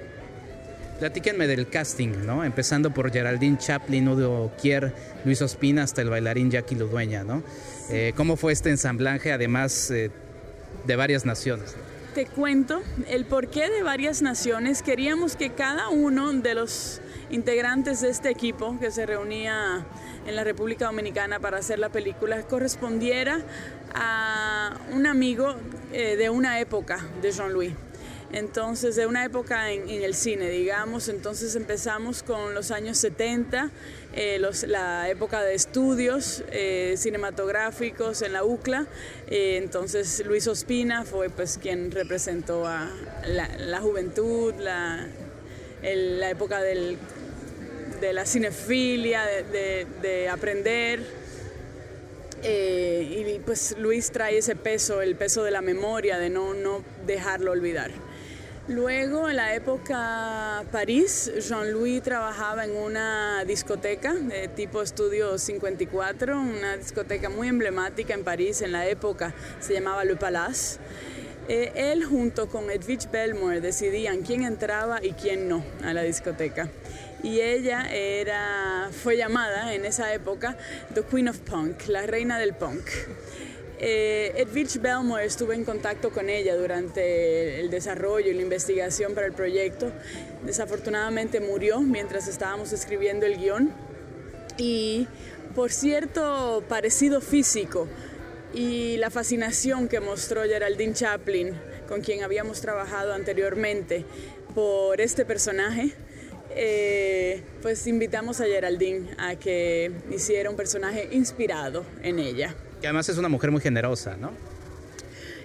Platíquenme 0.99 1.49
del 1.49 1.69
casting, 1.69 2.25
¿no? 2.25 2.45
Empezando 2.45 2.95
por 2.95 3.11
Geraldine 3.11 3.59
Chaplin, 3.59 4.07
Udo 4.07 4.53
Kier, 4.57 4.93
Luis 5.25 5.43
Ospina, 5.43 5.83
hasta 5.83 6.01
el 6.01 6.11
bailarín 6.11 6.51
Jackie 6.51 6.77
Ludueña, 6.77 7.25
¿no? 7.25 7.43
Eh, 7.91 8.13
¿Cómo 8.17 8.37
fue 8.37 8.53
este 8.53 8.71
ensamblaje, 8.71 9.33
además 9.33 9.91
eh, 9.91 10.11
de 10.87 10.97
varias 10.97 11.25
naciones? 11.25 11.75
Te 12.15 12.27
cuento 12.27 12.83
el 13.09 13.25
porqué 13.25 13.71
de 13.71 13.83
varias 13.83 14.23
naciones. 14.23 14.83
Queríamos 14.83 15.37
que 15.37 15.51
cada 15.51 15.89
uno 15.89 16.33
de 16.33 16.55
los 16.55 17.01
integrantes 17.31 18.03
de 18.03 18.11
este 18.11 18.29
equipo 18.29 18.79
que 18.79 18.91
se 18.91 19.07
reunía 19.07 19.87
en 20.27 20.37
la 20.37 20.45
República 20.45 20.87
Dominicana 20.87 21.41
para 21.41 21.59
hacer 21.59 21.79
la 21.79 21.89
película 21.89 22.43
correspondiera 22.43 23.41
a 23.95 24.79
un 24.93 25.07
amigo 25.07 25.57
eh, 25.93 26.17
de 26.17 26.31
una 26.31 26.61
época 26.61 26.99
de 27.23 27.33
Jean-Louis 27.33 27.73
entonces 28.33 28.97
de 28.97 29.07
una 29.07 29.25
época 29.25 29.71
en, 29.71 29.89
el 29.89 30.15
cine, 30.15 30.49
digamos, 30.49 31.09
entonces 31.09 31.55
empezamos 31.55 32.23
con 32.23 32.55
los 32.55 32.71
años 32.71 32.99
70, 32.99 33.71
eh, 34.15 34.39
la 34.67 35.09
época 35.09 35.43
de 35.43 35.55
estudios 35.55 36.45
eh, 36.51 36.97
cinematográficos 36.99 38.21
en 38.21 38.35
la 38.35 38.45
UCLA, 38.45 38.87
eh, 39.29 39.57
entonces 39.57 40.23
Luis 40.27 40.47
Ospina 40.47 41.05
fue 41.05 41.31
pues 41.31 41.57
quien 41.57 41.91
representó 41.91 42.67
a 42.67 42.91
la, 43.27 43.81
juventud, 43.81 44.53
la, 44.59 45.09
época 45.83 46.61
del, 46.61 46.99
de 48.03 48.13
la 48.13 48.27
cinefilia, 48.27 49.25
de, 49.25 50.29
aprender. 50.29 51.01
y 52.43 53.39
pues 53.47 53.77
Luis 53.79 54.11
trae 54.11 54.37
ese 54.37 54.57
peso, 54.57 55.01
el 55.01 55.17
peso 55.17 55.43
de 55.43 55.53
la 55.53 55.63
memoria, 55.63 56.19
de 56.19 56.29
no, 56.29 56.53
no 56.53 56.85
dejarlo 57.07 57.53
olvidar. 57.53 57.91
Luego, 58.69 59.29
en 59.29 59.37
la 59.37 59.57
época 59.57 60.63
París, 60.71 61.33
Jean-Louis 61.49 62.01
trabajaba 62.01 62.65
en 62.65 62.77
una 62.77 63.45
discoteca 63.45 64.15
de 64.15 64.47
tipo 64.47 64.83
Estudio 64.83 65.37
54, 65.37 66.41
una 66.41 66.77
discoteca 66.77 67.29
muy 67.29 67.49
emblemática 67.49 68.15
en 68.15 68.23
París 68.23 68.63
en 68.63 68.71
la 68.71 68.87
época, 68.87 69.35
se 69.59 69.75
llamaba 69.75 70.05
Le 70.05 70.15
Palace. 70.15 70.79
Eh, 71.49 71.73
él 71.75 72.05
junto 72.05 72.49
con 72.49 72.71
Edwidge 72.71 73.11
Belmore 73.11 73.61
decidían 73.61 74.23
quién 74.23 74.45
entraba 74.45 75.05
y 75.05 75.11
quién 75.11 75.49
no 75.49 75.65
a 75.83 75.93
la 75.93 76.03
discoteca. 76.03 76.71
Y 77.25 77.41
ella 77.41 77.93
era, 77.93 78.91
fue 78.93 79.17
llamada 79.17 79.75
en 79.75 79.85
esa 79.85 80.15
época 80.15 80.57
The 80.95 81.03
Queen 81.03 81.29
of 81.29 81.39
Punk, 81.41 81.89
la 81.89 82.07
reina 82.07 82.39
del 82.39 82.55
punk. 82.55 82.85
Eh, 83.85 84.33
Edwidge 84.37 84.79
Belmore 84.79 85.25
estuve 85.25 85.57
en 85.57 85.65
contacto 85.65 86.11
con 86.11 86.31
ella 86.31 86.55
durante 86.55 87.59
el 87.59 87.69
desarrollo 87.69 88.31
y 88.31 88.35
la 88.35 88.43
investigación 88.43 89.13
para 89.13 89.27
el 89.27 89.33
proyecto. 89.33 89.91
Desafortunadamente 90.45 91.41
murió 91.41 91.81
mientras 91.81 92.29
estábamos 92.29 92.73
escribiendo 92.73 93.27
el 93.27 93.39
guion. 93.39 93.73
Y 94.57 95.09
por 95.57 95.73
cierto 95.73 96.63
parecido 96.69 97.21
físico 97.21 97.89
y 98.55 98.99
la 98.99 99.11
fascinación 99.11 99.89
que 99.89 99.99
mostró 99.99 100.45
Geraldine 100.45 100.95
Chaplin, 100.95 101.53
con 101.89 102.03
quien 102.03 102.23
habíamos 102.23 102.61
trabajado 102.61 103.13
anteriormente, 103.15 104.05
por 104.55 105.01
este 105.01 105.25
personaje, 105.25 105.93
eh, 106.55 107.43
pues 107.63 107.85
invitamos 107.89 108.41
a 108.41 108.45
Geraldine 108.45 109.11
a 109.19 109.35
que 109.35 109.91
hiciera 110.13 110.51
un 110.51 110.57
personaje 110.57 111.09
inspirado 111.11 111.85
en 112.03 112.21
ella. 112.21 112.55
Que 112.83 112.89
además 112.89 113.09
es 113.09 113.17
una 113.17 113.29
mujer 113.29 113.53
muy 113.53 113.61
generosa, 113.61 114.17
¿no? 114.17 114.33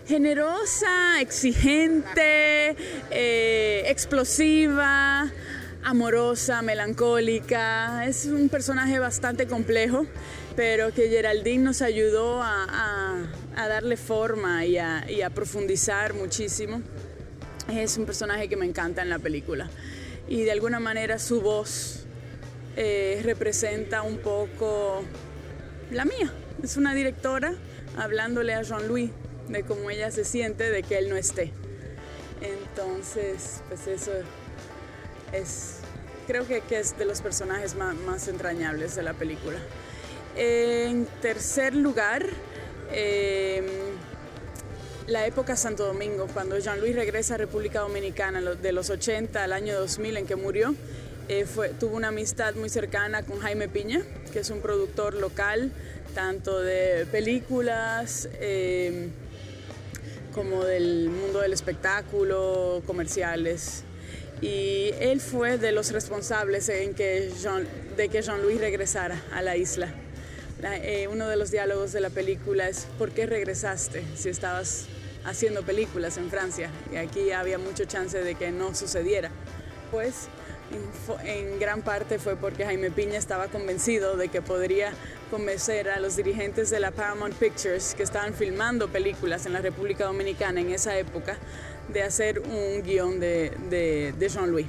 Generosa, 0.08 1.22
exigente, 1.22 2.76
eh, 3.12 3.84
explosiva, 3.86 5.32
amorosa, 5.84 6.64
melancólica. 6.64 8.08
Es 8.08 8.26
un 8.26 8.50
personaje 8.50 8.98
bastante 8.98 9.46
complejo, 9.46 10.08
pero 10.56 10.92
que 10.92 11.10
Geraldine 11.10 11.64
nos 11.64 11.84
ayudó 11.84 12.42
a, 12.42 13.18
darle 13.56 13.98
forma 13.98 14.66
y 14.66 14.80
a, 14.80 15.30
profundizar 15.30 16.16
muchísimo. 16.16 16.82
Es 17.72 17.98
un 17.98 18.08
personaje 18.08 18.50
que 18.50 18.58
me 18.58 18.66
encanta 18.66 19.04
en 19.04 19.12
la 19.12 19.20
película. 19.20 19.70
Y 20.28 20.42
de 20.42 20.52
alguna 20.52 20.80
manera 20.80 21.20
su 21.20 21.42
voz 21.42 22.08
eh, 22.76 23.22
representa 23.24 24.02
un 24.02 24.18
poco 24.18 25.04
la 25.92 26.06
mía. 26.06 26.32
Es 26.64 26.78
una 26.78 26.94
directora 26.94 27.54
hablándole 27.98 28.54
a 28.54 28.62
Jean-Louis 28.62 29.12
de 29.48 29.64
cómo 29.64 29.90
ella 29.90 30.12
se 30.12 30.26
siente 30.26 30.70
de 30.70 30.84
que 30.84 30.98
él 30.98 31.10
no 31.10 31.16
esté. 31.16 31.52
Entonces, 32.42 33.62
pues 33.68 33.88
eso 33.88 34.12
es, 35.32 35.78
creo 36.28 36.46
que, 36.48 36.62
es 36.70 36.98
de 36.98 37.06
los 37.06 37.22
personajes 37.22 37.76
más, 37.76 38.28
entrañables 38.28 38.96
de 38.96 39.04
la 39.04 39.14
película. 39.14 39.58
En 40.36 41.06
tercer 41.22 41.76
lugar, 41.76 42.26
em, 42.92 43.66
la 45.08 45.26
época 45.26 45.56
Santo 45.56 45.86
Domingo, 45.86 46.28
cuando 46.34 46.60
Jean-Louis 46.60 46.96
regresa 46.96 47.36
a 47.36 47.38
República 47.38 47.80
Dominicana 47.80 48.42
de 48.42 48.72
los 48.72 48.90
80 48.90 49.44
al 49.44 49.54
año 49.54 49.80
2000 49.80 50.18
en 50.18 50.28
que 50.28 50.36
murió, 50.36 50.76
eh, 51.30 51.46
fue, 51.46 51.70
tuvo 51.70 51.96
una 51.96 52.08
amistad 52.08 52.56
muy 52.56 52.70
cercana 52.70 53.24
con 53.24 53.40
Jaime 53.40 53.68
Piña, 53.68 54.02
que 54.32 54.40
es 54.40 54.50
un 54.50 54.62
productor 54.62 55.14
local 55.16 55.72
tanto 56.14 56.62
de 56.62 57.06
películas 57.12 58.30
eh, 58.40 59.10
como 60.34 60.64
del 60.64 61.10
mundo 61.10 61.42
del 61.42 61.54
espectáculo, 61.54 62.82
comerciales. 62.88 63.84
Y 64.42 64.92
él 65.00 65.20
fue 65.20 65.58
de 65.58 65.72
los 65.72 65.92
responsables 65.92 66.70
en 66.70 66.94
que 66.94 67.32
de 67.98 68.10
que 68.10 68.22
Jean-Louis 68.22 68.60
regresara 68.60 69.22
a 69.34 69.42
la 69.42 69.58
isla. 69.58 69.94
Eh, 70.64 71.08
uno 71.12 71.28
de 71.28 71.36
los 71.36 71.52
diálogos 71.52 71.92
de 71.92 72.02
la 72.02 72.10
película 72.10 72.68
es 72.68 72.88
¿por 72.98 73.12
qué 73.12 73.26
regresaste 73.26 74.04
si 74.16 74.30
estabas 74.30 74.86
haciendo 75.26 75.64
películas 75.64 76.18
en 76.18 76.30
Francia? 76.30 76.72
Y 76.92 76.96
aquí 76.96 77.32
había 77.32 77.58
mucho 77.58 77.86
chance 77.86 78.18
de 78.18 78.36
que 78.36 78.52
no 78.52 78.74
sucediera. 78.74 79.30
Pues 79.92 80.30
en, 81.24 81.60
gran 81.60 81.82
parte 81.82 82.20
fue 82.20 82.36
porque 82.36 82.66
Jaime 82.66 82.92
Piña 82.92 83.18
estaba 83.18 83.48
convencido 83.48 84.18
de 84.18 84.30
que 84.30 84.42
podría 84.42 84.92
convencer 85.32 85.90
a 85.90 86.00
los 86.00 86.16
dirigentes 86.16 86.70
de 86.70 86.80
la 86.80 86.92
Paramount 86.92 87.36
Pictures 87.36 87.94
que 87.96 88.04
estaban 88.04 88.34
filmando 88.34 88.88
películas 88.90 89.46
en 89.46 89.54
la 89.54 89.62
República 89.62 90.06
Dominicana 90.06 90.62
en 90.62 90.72
esa 90.72 90.98
época 90.98 91.38
de 91.92 92.04
hacer 92.04 92.40
un 92.40 92.84
guion 92.84 93.20
de, 93.20 94.14
de 94.18 94.30
Jean-Louis. 94.30 94.68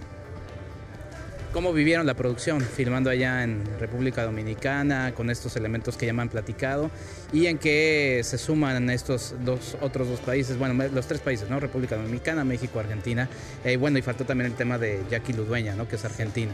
¿Cómo 1.58 1.72
vivieron 1.72 2.06
la 2.06 2.14
producción 2.14 2.60
filmando 2.60 3.10
allá 3.10 3.42
en 3.42 3.64
República 3.80 4.22
Dominicana 4.22 5.12
con 5.12 5.28
estos 5.28 5.56
elementos 5.56 5.96
que 5.96 6.06
ya 6.06 6.12
me 6.12 6.22
han 6.22 6.28
platicado? 6.28 6.88
¿Y 7.32 7.46
en 7.46 7.58
qué 7.58 8.20
se 8.22 8.38
suman 8.38 8.88
estos 8.90 9.34
dos 9.44 9.76
otros 9.80 10.08
dos 10.08 10.20
países? 10.20 10.56
Bueno, 10.56 10.80
los 10.94 11.08
tres 11.08 11.20
países, 11.20 11.50
¿no? 11.50 11.58
República 11.58 11.96
Dominicana, 11.96 12.44
México, 12.44 12.78
Argentina. 12.78 13.28
Eh, 13.64 13.76
bueno, 13.76 13.98
y 13.98 14.02
faltó 14.02 14.24
también 14.24 14.52
el 14.52 14.56
tema 14.56 14.78
de 14.78 15.02
Jackie 15.10 15.32
Ludueña, 15.32 15.74
¿no? 15.74 15.88
Que 15.88 15.96
es 15.96 16.04
argentina. 16.04 16.52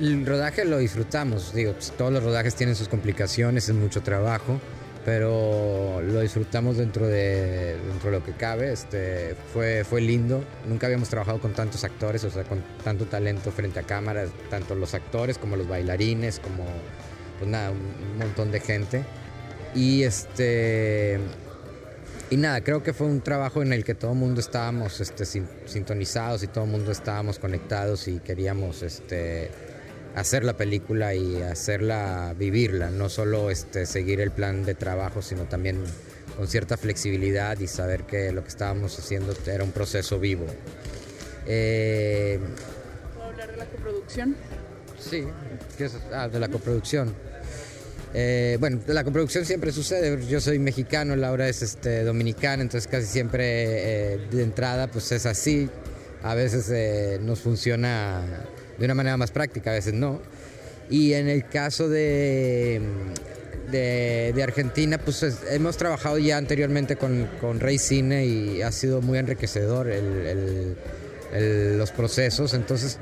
El 0.00 0.24
rodaje 0.24 0.64
lo 0.64 0.78
disfrutamos, 0.78 1.52
digo, 1.52 1.74
todos 1.98 2.12
los 2.12 2.22
rodajes 2.22 2.54
tienen 2.54 2.76
sus 2.76 2.86
complicaciones, 2.86 3.68
es 3.68 3.74
mucho 3.74 4.00
trabajo 4.00 4.60
pero 5.04 6.00
lo 6.00 6.20
disfrutamos 6.20 6.78
dentro 6.78 7.06
de, 7.06 7.76
dentro 7.88 8.10
de 8.10 8.18
lo 8.18 8.24
que 8.24 8.32
cabe. 8.32 8.72
Este, 8.72 9.36
fue, 9.52 9.84
fue 9.84 10.00
lindo. 10.00 10.42
Nunca 10.66 10.86
habíamos 10.86 11.08
trabajado 11.08 11.40
con 11.40 11.52
tantos 11.52 11.84
actores, 11.84 12.24
o 12.24 12.30
sea, 12.30 12.44
con 12.44 12.62
tanto 12.82 13.04
talento 13.04 13.52
frente 13.52 13.80
a 13.80 13.82
cámaras, 13.82 14.30
tanto 14.48 14.74
los 14.74 14.94
actores 14.94 15.36
como 15.38 15.56
los 15.56 15.68
bailarines, 15.68 16.40
como 16.40 16.64
pues 17.38 17.50
nada, 17.50 17.70
un 17.70 18.18
montón 18.18 18.50
de 18.50 18.60
gente. 18.60 19.04
Y 19.74 20.04
este. 20.04 21.18
Y 22.30 22.36
nada, 22.36 22.62
creo 22.62 22.82
que 22.82 22.92
fue 22.94 23.06
un 23.06 23.20
trabajo 23.20 23.62
en 23.62 23.72
el 23.72 23.84
que 23.84 23.94
todo 23.94 24.12
el 24.12 24.18
mundo 24.18 24.40
estábamos 24.40 25.00
este, 25.00 25.26
sintonizados 25.26 26.42
y 26.42 26.46
todo 26.46 26.64
el 26.64 26.70
mundo 26.70 26.90
estábamos 26.90 27.38
conectados 27.38 28.08
y 28.08 28.18
queríamos 28.18 28.82
este, 28.82 29.50
hacer 30.14 30.44
la 30.44 30.56
película 30.56 31.14
y 31.14 31.42
hacerla 31.42 32.34
vivirla, 32.38 32.90
no 32.90 33.08
solo 33.08 33.50
este, 33.50 33.86
seguir 33.86 34.20
el 34.20 34.30
plan 34.30 34.64
de 34.64 34.74
trabajo, 34.74 35.22
sino 35.22 35.44
también 35.44 35.82
con 36.36 36.48
cierta 36.48 36.76
flexibilidad 36.76 37.58
y 37.60 37.66
saber 37.66 38.04
que 38.04 38.32
lo 38.32 38.42
que 38.42 38.48
estábamos 38.48 38.98
haciendo 38.98 39.34
era 39.46 39.64
un 39.64 39.72
proceso 39.72 40.18
vivo. 40.18 40.46
Eh, 41.46 42.38
¿Puedo 43.14 43.28
hablar 43.28 43.50
de 43.50 43.56
la 43.56 43.66
coproducción? 43.66 44.36
Sí, 44.98 45.24
ah, 46.12 46.28
de 46.28 46.40
la 46.40 46.48
coproducción. 46.48 47.14
Eh, 48.16 48.56
bueno, 48.60 48.80
la 48.86 49.02
coproducción 49.02 49.44
siempre 49.44 49.72
sucede. 49.72 50.24
Yo 50.26 50.40
soy 50.40 50.60
mexicano, 50.60 51.16
Laura 51.16 51.48
es 51.48 51.62
este, 51.62 52.04
dominicana, 52.04 52.62
entonces 52.62 52.88
casi 52.88 53.06
siempre 53.06 54.14
eh, 54.14 54.18
de 54.30 54.42
entrada 54.42 54.86
pues 54.86 55.10
es 55.12 55.26
así. 55.26 55.68
a 56.22 56.34
veces 56.34 56.70
eh, 56.70 57.18
nos 57.20 57.40
funciona 57.40 58.22
de 58.78 58.84
una 58.84 58.94
manera 58.94 59.16
más 59.16 59.30
práctica, 59.30 59.70
a 59.70 59.74
veces 59.74 59.94
no. 59.94 60.20
Y 60.90 61.14
en 61.14 61.28
el 61.28 61.46
caso 61.48 61.88
de, 61.88 62.80
de, 63.70 64.42
Argentina, 64.42 64.98
pues 64.98 65.24
hemos 65.50 65.76
trabajado 65.76 66.18
ya 66.18 66.36
anteriormente 66.36 66.96
con, 66.96 67.28
con, 67.40 67.60
Rey 67.60 67.78
Cine 67.78 68.26
y 68.26 68.62
ha 68.62 68.70
sido 68.70 69.00
muy 69.00 69.18
enriquecedor 69.18 69.88
los 71.32 71.90
procesos. 71.92 72.54
Entonces, 72.54 72.98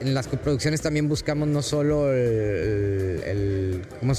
en 0.00 0.14
las 0.14 0.28
coproducciones 0.28 0.80
también 0.82 1.08
buscamos 1.08 1.48
no 1.48 1.62
solo 1.62 2.12
el, 2.12 3.82
¿cómo, 3.98 4.12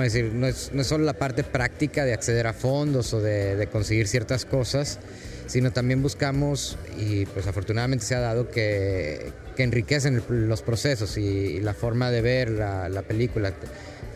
decir? 0.00 0.32
No 0.32 0.46
es, 0.46 0.70
no 0.72 0.82
es, 0.82 0.86
solo 0.86 1.04
la 1.04 1.14
parte 1.14 1.42
práctica 1.42 2.04
de 2.04 2.14
acceder 2.14 2.46
a 2.46 2.52
fondos 2.52 3.12
o 3.12 3.20
de, 3.20 3.56
de, 3.56 3.66
conseguir 3.66 4.06
ciertas 4.06 4.44
cosas, 4.44 4.98
sino 5.46 5.72
también 5.72 6.02
buscamos, 6.02 6.78
y 6.98 7.26
pues 7.26 7.46
afortunadamente 7.46 8.04
se 8.04 8.14
ha 8.14 8.20
dado, 8.20 8.48
que, 8.48 9.32
que 9.56 9.62
enriquecen 9.62 10.22
los 10.28 10.62
procesos 10.62 11.16
y, 11.18 11.60
la 11.60 11.74
forma 11.74 12.10
de 12.10 12.20
ver 12.20 12.50
la, 12.50 12.88
la 12.88 13.02
película. 13.02 13.52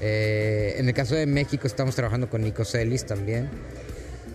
Eh, 0.01 0.75
en 0.79 0.89
el 0.89 0.95
caso 0.95 1.15
de 1.15 1.27
México 1.27 1.67
estamos 1.67 1.95
trabajando 1.95 2.31
con 2.31 2.43
Nico 2.43 2.65
Celis 2.65 3.05
también 3.05 3.51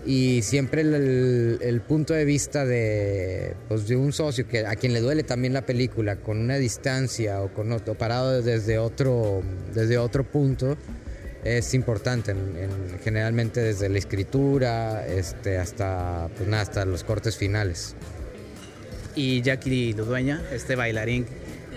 y 0.05 0.43
siempre 0.43 0.81
el, 0.81 1.81
punto 1.87 2.13
de 2.13 2.25
vista 2.25 2.65
de, 2.65 3.55
pues, 3.67 3.87
de 3.87 3.95
un 3.95 4.13
socio 4.13 4.47
que 4.47 4.65
a 4.65 4.75
quien 4.75 4.93
le 4.93 5.01
duele 5.01 5.23
también 5.23 5.53
la 5.53 5.65
película 5.65 6.17
con 6.17 6.37
una 6.37 6.57
distancia 6.57 7.41
o 7.41 7.51
con 7.51 7.71
otro, 7.71 7.95
parado 7.95 8.41
desde 8.41 8.77
otro 8.77 9.41
desde 9.73 9.97
otro 9.97 10.23
punto 10.23 10.77
es 11.45 11.73
importante 11.75 12.35
generalmente 13.03 13.61
desde 13.61 13.87
la 13.87 13.99
escritura 13.99 15.05
este 15.05 15.57
hasta 15.57 16.27
pues 16.35 16.49
nada, 16.49 16.63
hasta 16.63 16.85
los 16.85 17.03
cortes 17.03 17.37
finales. 17.37 17.95
Y 19.15 19.41
Jackie 19.43 19.93
Ludueña 19.93 20.43
este 20.51 20.75
bailarín 20.75 21.25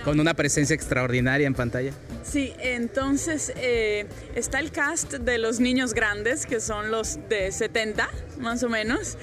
con 0.05 0.21
una 0.21 0.35
presencia 0.35 0.75
extraordinaria 0.75 1.47
en 1.47 1.55
pantalla. 1.55 1.93
Sí, 2.23 2.55
entonces 2.59 3.53
eh, 3.57 4.07
está 4.35 4.59
el 4.61 4.71
cast 4.71 5.15
de 5.15 5.39
los 5.39 5.61
niños 5.61 5.95
grandes, 5.95 6.47
que 6.47 6.61
son 6.61 6.91
los 6.91 7.19
de 7.29 7.53
70, 7.53 8.09
más 8.39 8.63
o 8.63 8.69
menos, 8.69 9.17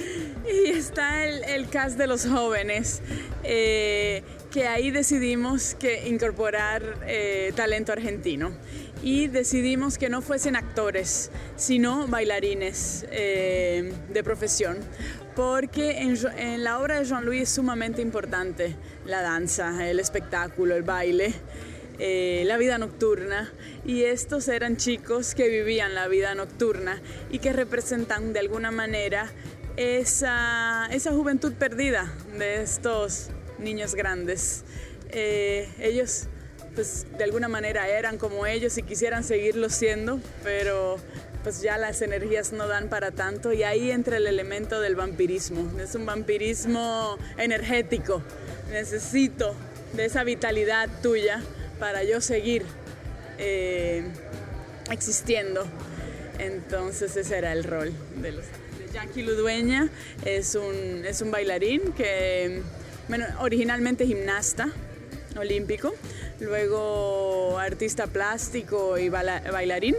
y 0.51 0.69
está 0.69 1.25
el, 1.25 1.69
cast 1.69 1.97
de 1.97 2.07
los 2.07 2.25
jóvenes, 2.25 3.01
eh, 3.43 4.23
que 4.55 4.69
ahí 4.69 4.89
decidimos 4.89 5.75
que 5.75 6.07
incorporar 6.07 6.99
eh, 7.05 7.51
talento 7.57 7.91
argentino. 7.91 8.53
Y 9.03 9.27
decidimos 9.27 9.97
que 9.97 10.07
no 10.07 10.21
fuesen 10.21 10.55
actores, 10.55 11.29
sino 11.57 12.07
bailarines 12.07 13.05
de 13.11 14.21
profesión 14.23 14.77
porque 15.35 16.01
en, 16.03 16.15
en, 16.37 16.63
la 16.63 16.79
obra 16.79 16.99
de 16.99 17.03
Jean-Louis 17.03 17.41
es 17.41 17.49
sumamente 17.49 18.01
importante 18.01 18.77
la 19.05 19.21
danza, 19.21 19.89
el 19.89 19.99
espectáculo, 19.99 20.73
el 20.73 20.83
baile. 20.83 21.33
Eh, 21.99 22.43
la 22.45 22.57
vida 22.57 22.77
nocturna 22.77 23.53
y 23.85 24.03
estos 24.03 24.49
eran 24.49 24.75
chicos 24.75 25.33
que 25.33 25.47
vivían 25.47 25.95
la 25.95 26.09
vida 26.09 26.35
nocturna 26.35 27.01
y 27.31 27.39
que 27.39 27.53
representan 27.53 28.33
de 28.33 28.39
alguna 28.39 28.69
manera 28.69 29.31
esa, 29.77 30.89
esa 30.91 31.11
juventud 31.11 31.53
perdida 31.53 32.13
de 32.37 32.61
estos 32.61 33.29
niños 33.59 33.95
grandes. 33.95 34.63
Eh, 35.09 35.69
ellos 35.79 36.27
pues 36.75 37.07
de 37.17 37.23
alguna 37.23 37.47
manera 37.47 37.87
eran 37.87 38.17
como 38.17 38.45
ellos 38.45 38.77
y 38.77 38.83
quisieran 38.83 39.23
seguirlo 39.23 39.69
siendo, 39.69 40.19
pero 40.43 40.97
pues 41.41 41.61
ya 41.61 41.77
las 41.77 42.01
energías 42.01 42.51
no 42.51 42.67
dan 42.67 42.89
para 42.89 43.11
tanto 43.11 43.53
y 43.53 43.63
ahí 43.63 43.91
entra 43.91 44.17
el 44.17 44.27
elemento 44.27 44.81
del 44.81 44.95
vampirismo. 44.95 45.79
Es 45.79 45.95
un 45.95 46.05
vampirismo 46.05 47.17
energético. 47.37 48.21
Necesito 48.71 49.55
de 49.93 50.05
esa 50.05 50.23
vitalidad 50.23 50.89
tuya 51.01 51.41
para 51.79 52.03
yo 52.03 52.19
seguir 52.19 52.65
eh, 53.37 54.03
existiendo. 54.91 55.65
Entonces 56.39 57.15
ese 57.15 57.37
era 57.37 57.53
el 57.53 57.63
rol 57.63 57.93
de, 58.21 58.31
los, 58.33 58.45
Jackie 58.91 59.23
Ludueña. 59.23 59.89
Es 60.25 60.55
un, 60.55 61.05
es 61.05 61.21
un 61.21 61.31
bailarín 61.31 61.93
que, 61.93 62.63
bueno, 63.07 63.25
originalmente 63.39 64.05
gimnasta 64.05 64.69
olímpico, 65.37 65.93
luego 66.39 67.59
artista 67.59 68.07
plástico 68.07 68.97
y 68.97 69.09
bailarín. 69.09 69.95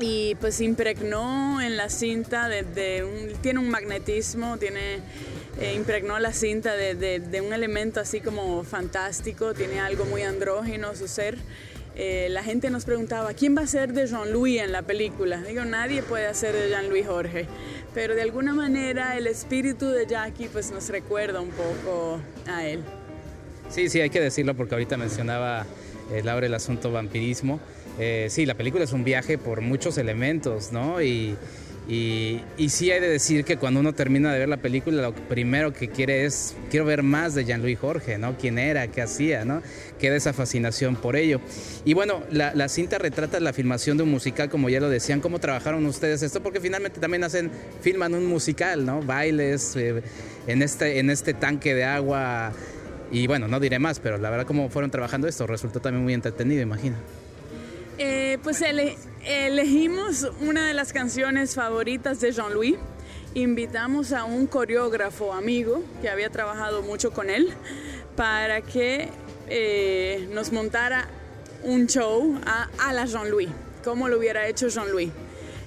Y 0.00 0.34
pues 0.36 0.60
impregnó 0.60 1.60
en 1.60 1.76
la 1.76 1.88
cinta 1.88 2.48
de, 2.48 3.04
un, 3.04 3.40
tiene 3.40 3.60
un 3.60 3.68
magnetismo, 3.68 4.58
tiene 4.58 5.00
eh, 5.60 5.74
impregnó 5.74 6.18
la 6.18 6.32
cinta 6.32 6.74
de, 6.74 7.42
un 7.44 7.52
elemento 7.52 8.00
así 8.00 8.20
como 8.20 8.64
fantástico, 8.64 9.52
tiene 9.54 9.80
algo 9.80 10.04
muy 10.06 10.22
andrógeno 10.22 10.94
su 10.96 11.08
ser. 11.08 11.36
Eh, 11.94 12.28
la 12.30 12.42
gente 12.42 12.70
nos 12.70 12.86
preguntaba, 12.86 13.34
¿quién 13.34 13.54
va 13.56 13.62
a 13.62 13.66
ser 13.66 13.92
de 13.92 14.06
Jean-Louis 14.06 14.62
en 14.62 14.72
la 14.72 14.80
película? 14.80 15.42
Digo, 15.42 15.66
nadie 15.66 16.02
puede 16.02 16.26
hacer 16.26 16.54
de 16.54 16.70
Jean-Louis 16.70 17.06
Jorge, 17.06 17.46
pero 17.94 18.14
de 18.14 18.22
alguna 18.22 18.54
manera 18.54 19.16
el 19.16 19.26
espíritu 19.26 19.88
de 19.88 20.06
Jackie 20.06 20.48
pues 20.48 20.70
nos 20.70 20.88
recuerda 20.88 21.40
un 21.40 21.50
poco 21.50 22.20
a 22.46 22.66
él. 22.66 22.82
Sí, 23.68 23.88
sí, 23.88 24.00
hay 24.00 24.10
que 24.10 24.20
decirlo 24.20 24.54
porque 24.54 24.74
ahorita 24.74 24.96
mencionaba 24.96 25.66
eh, 26.12 26.22
Laura 26.22 26.46
el 26.46 26.54
asunto 26.54 26.92
vampirismo. 26.92 27.60
sí, 28.28 28.46
la 28.46 28.54
película 28.54 28.84
es 28.84 28.92
un 28.92 29.04
viaje 29.04 29.38
por 29.38 29.60
muchos 29.60 29.98
elementos, 29.98 30.72
¿no? 30.72 31.02
Y, 31.02 31.36
y, 31.88 32.40
sí 32.68 32.92
hay 32.92 33.00
de 33.00 33.08
decir 33.08 33.44
que 33.44 33.56
cuando 33.56 33.80
uno 33.80 33.92
termina 33.92 34.32
de 34.32 34.38
ver 34.38 34.48
la 34.48 34.58
película, 34.58 35.02
lo 35.02 35.14
primero 35.14 35.72
que 35.72 35.88
quiere 35.88 36.24
es, 36.24 36.54
quiero 36.70 36.86
ver 36.86 37.02
más 37.02 37.34
de 37.34 37.44
Jean-Louis 37.44 37.78
Jorge, 37.78 38.18
¿no? 38.18 38.36
¿Quién 38.38 38.58
era? 38.58 38.86
¿Qué 38.86 39.02
hacía? 39.02 39.44
¿no? 39.44 39.62
Queda 39.98 40.16
esa 40.16 40.32
fascinación 40.32 40.94
por 40.94 41.16
ello. 41.16 41.40
Y 41.84 41.94
bueno, 41.94 42.22
la, 42.30 42.68
cinta 42.68 42.98
retrata 42.98 43.40
la 43.40 43.52
filmación 43.52 43.96
de 43.96 44.04
un 44.04 44.10
musical, 44.10 44.48
como 44.48 44.68
ya 44.68 44.78
lo 44.78 44.88
decían. 44.88 45.20
¿Cómo 45.20 45.40
trabajaron 45.40 45.84
ustedes 45.86 46.22
esto? 46.22 46.42
Porque 46.42 46.60
finalmente 46.60 47.00
también 47.00 47.24
hacen, 47.24 47.50
filman 47.80 48.14
un 48.14 48.26
musical, 48.26 48.86
¿no? 48.86 49.02
Bailes 49.02 49.74
eh, 49.74 50.02
en, 50.46 50.62
este, 50.62 51.00
en 51.00 51.10
este 51.10 51.34
tanque 51.34 51.74
de 51.74 51.84
agua. 51.84 52.52
Y 53.10 53.26
bueno, 53.26 53.48
no 53.48 53.58
diré 53.58 53.80
más, 53.80 53.98
pero 53.98 54.18
la 54.18 54.30
verdad, 54.30 54.46
cómo 54.46 54.70
fueron 54.70 54.90
trabajando 54.90 55.26
esto, 55.26 55.46
resultó 55.46 55.80
también 55.80 56.04
muy 56.04 56.14
entretenido, 56.14 56.62
imagino. 56.62 56.96
Pues 58.40 58.62
elegimos 59.24 60.30
una 60.40 60.66
de 60.66 60.74
las 60.74 60.92
canciones 60.92 61.54
favoritas 61.54 62.20
de 62.20 62.32
Jean-Louis. 62.32 62.76
Invitamos 63.34 64.12
a 64.12 64.24
un 64.24 64.46
coreógrafo 64.46 65.32
amigo 65.32 65.82
que 66.00 66.08
había 66.08 66.30
trabajado 66.30 66.82
mucho 66.82 67.10
con 67.10 67.28
él 67.28 67.52
para 68.16 68.62
que 68.62 69.08
eh, 69.48 70.28
nos 70.30 70.52
montara 70.52 71.08
un 71.62 71.86
show 71.88 72.38
a, 72.46 72.92
la 72.92 73.04
Jean-Louis, 73.06 73.50
como 73.84 74.08
lo 74.08 74.18
hubiera 74.18 74.46
hecho 74.46 74.68
Jean-Louis. 74.68 75.10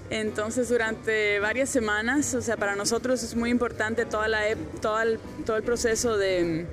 Entonces 0.09 0.69
durante 0.69 1.39
varias 1.39 1.69
semanas, 1.69 2.33
o 2.33 2.41
sea, 2.41 2.57
para 2.57 2.75
nosotros 2.75 3.21
es 3.21 3.35
muy 3.35 3.49
importante 3.49 4.05
toda 4.05 4.27
la, 4.27 4.41
todo, 4.81 5.01
el, 5.01 5.19
todo 5.45 5.57
el 5.57 5.63
proceso 5.63 6.17
de 6.17 6.65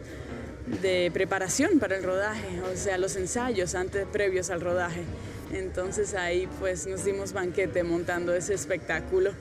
preparación 1.13 1.79
para 1.79 1.97
el 1.97 2.05
rodaje, 2.05 2.63
o 2.73 2.77
sea, 2.77 2.99
los 2.99 3.17
ensayos 3.17 3.75
antes 3.75 4.07
previos 4.11 4.49
al 4.49 4.61
rodaje. 4.61 5.05
Entonces 5.53 6.15
ahí 6.15 6.49
pues 6.59 6.87
nos 6.87 7.05
dimos 7.05 7.33
banquete 7.33 7.83
montando 7.83 8.35
ese 8.35 8.55
espectáculo. 8.55 9.33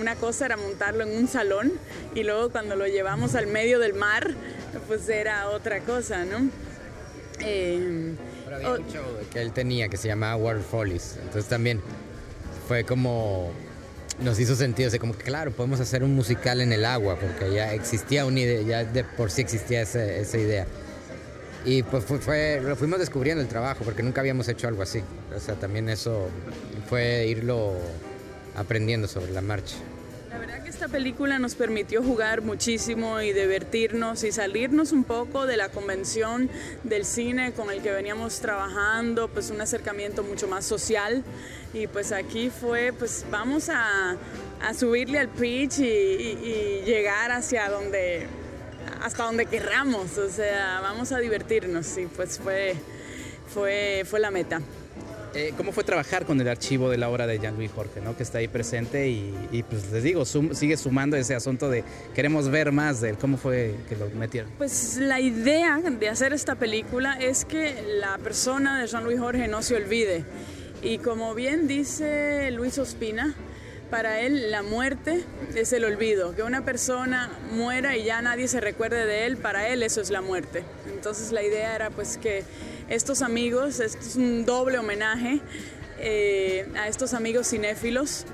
Una 0.00 0.16
cosa 0.16 0.46
era 0.46 0.56
montarlo 0.56 1.04
en 1.04 1.16
un 1.16 1.28
salón 1.28 1.72
y 2.14 2.24
luego 2.24 2.50
cuando 2.50 2.76
lo 2.76 2.86
llevamos 2.86 3.34
al 3.34 3.46
medio 3.46 3.78
del 3.78 3.94
mar 3.94 4.34
pues 4.88 5.08
era 5.08 5.48
otra 5.50 5.80
cosa, 5.80 6.24
¿no? 6.24 6.48
Eh, 7.40 8.14
había 8.52 8.70
un 8.72 8.88
show 8.88 9.04
que 9.32 9.40
él 9.40 9.52
tenía 9.52 9.88
que 9.88 9.96
se 9.96 10.08
llamaba 10.08 10.36
Water 10.36 10.62
Follies, 10.62 11.16
entonces 11.20 11.48
también 11.48 11.80
fue 12.68 12.84
como 12.84 13.52
nos 14.20 14.38
hizo 14.38 14.54
sentido, 14.54 14.90
o 14.94 14.98
como 15.00 15.16
que 15.16 15.24
claro, 15.24 15.50
podemos 15.50 15.80
hacer 15.80 16.04
un 16.04 16.14
musical 16.14 16.60
en 16.60 16.72
el 16.72 16.84
agua, 16.84 17.16
porque 17.16 17.52
ya 17.52 17.72
existía 17.74 18.24
una 18.24 18.40
idea, 18.40 18.62
ya 18.62 18.84
de 18.84 19.02
por 19.02 19.30
sí 19.30 19.40
existía 19.40 19.82
esa 19.82 20.38
idea. 20.38 20.66
Y 21.64 21.82
pues 21.82 22.04
fue, 22.04 22.60
lo 22.62 22.76
fuimos 22.76 22.98
descubriendo 22.98 23.42
el 23.42 23.48
trabajo, 23.48 23.84
porque 23.84 24.02
nunca 24.02 24.20
habíamos 24.20 24.48
hecho 24.48 24.68
algo 24.68 24.82
así. 24.82 25.02
O 25.34 25.40
sea, 25.40 25.54
también 25.54 25.88
eso 25.88 26.28
fue 26.88 27.26
irlo 27.26 27.74
aprendiendo 28.54 29.08
sobre 29.08 29.32
la 29.32 29.40
marcha. 29.40 29.76
La 30.28 30.38
verdad 30.38 30.62
que 30.62 30.68
esta 30.68 30.88
película 30.88 31.38
nos 31.38 31.54
permitió 31.54 32.02
jugar 32.02 32.42
muchísimo 32.42 33.20
y 33.20 33.32
divertirnos 33.32 34.24
y 34.24 34.32
salirnos 34.32 34.92
un 34.92 35.04
poco 35.04 35.46
de 35.46 35.56
la 35.56 35.68
convención 35.68 36.50
del 36.82 37.04
cine 37.04 37.52
con 37.52 37.70
el 37.70 37.80
que 37.80 37.92
veníamos 37.92 38.40
trabajando, 38.40 39.28
pues 39.28 39.50
un 39.50 39.60
acercamiento 39.60 40.22
mucho 40.22 40.48
más 40.48 40.64
social. 40.66 41.24
Y 41.72 41.86
pues 41.86 42.12
aquí 42.12 42.50
fue, 42.50 42.92
pues 42.92 43.24
vamos 43.30 43.68
a, 43.70 44.16
a 44.60 44.74
subirle 44.74 45.18
al 45.18 45.28
pitch 45.28 45.78
y, 45.78 45.84
y 45.84 46.82
llegar 46.84 47.30
hacia 47.30 47.70
donde 47.70 48.26
hasta 49.04 49.24
donde 49.24 49.44
querramos, 49.44 50.16
o 50.16 50.30
sea, 50.30 50.80
vamos 50.80 51.12
a 51.12 51.18
divertirnos 51.18 51.98
y 51.98 52.06
pues 52.06 52.38
fue, 52.38 52.74
fue, 53.52 54.02
fue 54.06 54.18
la 54.18 54.30
meta. 54.30 54.62
Eh, 55.34 55.52
¿Cómo 55.58 55.72
fue 55.72 55.84
trabajar 55.84 56.24
con 56.24 56.40
el 56.40 56.48
archivo 56.48 56.88
de 56.88 56.96
la 56.96 57.10
obra 57.10 57.26
de 57.26 57.38
Jean-Louis 57.38 57.70
Jorge, 57.70 58.00
¿no? 58.00 58.16
que 58.16 58.22
está 58.22 58.38
ahí 58.38 58.48
presente 58.48 59.08
y, 59.08 59.62
pues 59.68 59.90
les 59.92 60.04
digo, 60.04 60.24
sigue 60.24 60.78
sumando 60.78 61.18
ese 61.18 61.34
asunto 61.34 61.68
de 61.68 61.84
queremos 62.14 62.48
ver 62.48 62.72
más 62.72 63.02
de 63.02 63.10
él? 63.10 63.18
¿Cómo 63.18 63.36
fue 63.36 63.74
que 63.90 63.96
lo 63.96 64.08
metieron? 64.08 64.50
Pues 64.56 64.96
la 64.96 65.20
idea 65.20 65.80
de 65.80 66.08
hacer 66.08 66.32
esta 66.32 66.54
película 66.54 67.18
es 67.20 67.44
que 67.44 67.98
la 68.00 68.16
persona 68.16 68.80
de 68.80 68.86
Jean-Louis 68.86 69.18
Jorge 69.18 69.48
no 69.48 69.60
se 69.60 69.76
olvide. 69.76 70.24
Y 70.82 70.96
como 70.96 71.34
bien 71.34 71.66
dice 71.66 72.50
Luis 72.52 72.78
Ospina, 72.78 73.34
para 73.94 74.18
él 74.22 74.50
la 74.50 74.64
muerte 74.64 75.22
es 75.54 75.72
el 75.72 75.84
olvido, 75.84 76.34
que 76.34 76.42
una 76.42 76.64
persona 76.64 77.30
muera 77.52 77.96
y 77.96 78.02
ya 78.02 78.20
nadie 78.22 78.48
se 78.48 78.60
recuerde 78.60 79.06
de 79.06 79.24
él, 79.24 79.36
para 79.36 79.68
él 79.68 79.84
eso 79.84 80.00
es 80.00 80.10
la 80.10 80.20
muerte. 80.20 80.64
Entonces 80.92 81.30
la 81.30 81.44
idea 81.44 81.76
era 81.76 81.90
pues 81.90 82.18
que 82.18 82.42
estos 82.88 83.22
amigos, 83.22 83.78
esto 83.78 84.00
es 84.00 84.16
un 84.16 84.44
doble 84.44 84.78
homenaje 84.78 85.40
eh, 86.00 86.66
a 86.76 86.88
estos 86.88 87.14
amigos 87.14 87.50
cinéfilos 87.50 88.24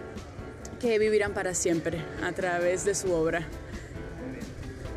que 0.80 0.98
vivirán 0.98 1.34
para 1.34 1.52
siempre 1.52 1.98
a 2.22 2.32
través 2.32 2.86
de 2.86 2.94
su 2.94 3.12
obra. 3.12 3.46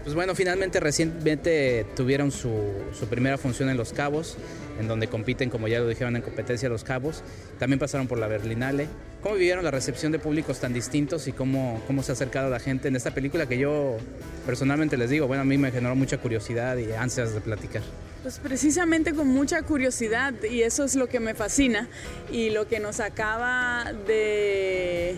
Pues 0.04 0.16
bueno, 0.16 0.34
finalmente 0.34 0.80
recientemente 0.80 1.86
tuvieron 1.94 2.32
su, 2.32 2.72
su, 2.98 3.06
primera 3.08 3.38
función 3.38 3.70
en 3.70 3.76
Los 3.76 3.92
Cabos, 3.92 4.38
en 4.80 4.88
donde 4.88 5.08
compiten, 5.08 5.50
como 5.50 5.68
ya 5.68 5.80
lo 5.80 5.88
dijeron, 5.88 6.16
en 6.16 6.22
competencia 6.22 6.70
Los 6.70 6.84
Cabos. 6.84 7.24
También 7.60 7.80
pasaron 7.80 8.08
por 8.08 8.18
la 8.18 8.28
Berlinale. 8.28 8.88
¿Cómo 9.22 9.36
vivieron 9.36 9.64
la 9.64 9.72
recepción 9.72 10.12
de 10.12 10.20
públicos 10.20 10.60
tan 10.60 10.74
distintos 10.74 11.28
y 11.28 11.32
cómo, 11.32 11.82
cómo 11.88 12.04
se 12.04 12.12
ha 12.12 12.14
acercado 12.14 12.50
la 12.50 12.60
gente 12.60 12.88
en 12.88 12.96
esta 12.96 13.12
película 13.12 13.48
que 13.48 13.58
yo 13.58 13.98
personalmente 14.46 14.98
les 14.98 15.10
digo, 15.10 15.28
bueno, 15.28 15.42
a 15.42 15.46
mí 15.46 15.58
me 15.58 15.72
generó 15.72 15.96
mucha 15.96 16.18
curiosidad 16.18 16.78
y 16.78 16.92
ansias 16.92 17.34
de 17.34 17.42
platicar? 17.42 17.84
Pues 18.22 18.40
precisamente 18.40 19.14
con 19.14 19.28
mucha 19.28 19.62
curiosidad 19.64 20.34
y 20.44 20.62
eso 20.62 20.86
es 20.86 20.96
lo 20.96 21.08
que 21.08 21.20
me 21.20 21.34
fascina 21.34 21.88
y 22.32 22.50
lo 22.50 22.68
que 22.68 22.80
nos 22.80 23.00
acaba 23.00 23.92
de 24.08 25.16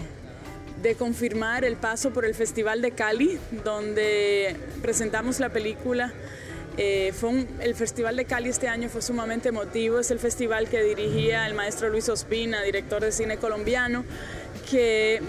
de 0.86 0.94
confirmar 0.94 1.66
el 1.66 1.78
paso 1.78 2.12
por 2.12 2.26
el 2.26 2.36
Festival 2.36 2.80
de 2.80 2.92
Cali, 2.92 3.40
donde 3.64 4.56
presentamos 4.84 5.40
la 5.40 5.50
película. 5.50 6.14
Eh, 6.78 7.14
fue 7.14 7.46
el 7.62 7.74
Festival 7.74 8.18
de 8.18 8.26
Cali 8.26 8.50
este 8.50 8.68
año 8.68 8.90
fue 8.90 9.02
sumamente 9.02 9.50
emotivo, 9.50 10.00
es 10.00 10.12
el 10.12 10.20
festival 10.20 10.68
que 10.68 10.84
dirigía 10.84 11.48
el 11.48 11.54
maestro 11.54 11.90
Luis 11.90 12.10
Ospina, 12.10 12.62
director 12.64 13.02
de 13.02 13.14
cine 13.14 13.38
colombiano, 13.38 14.04
que 14.70 15.22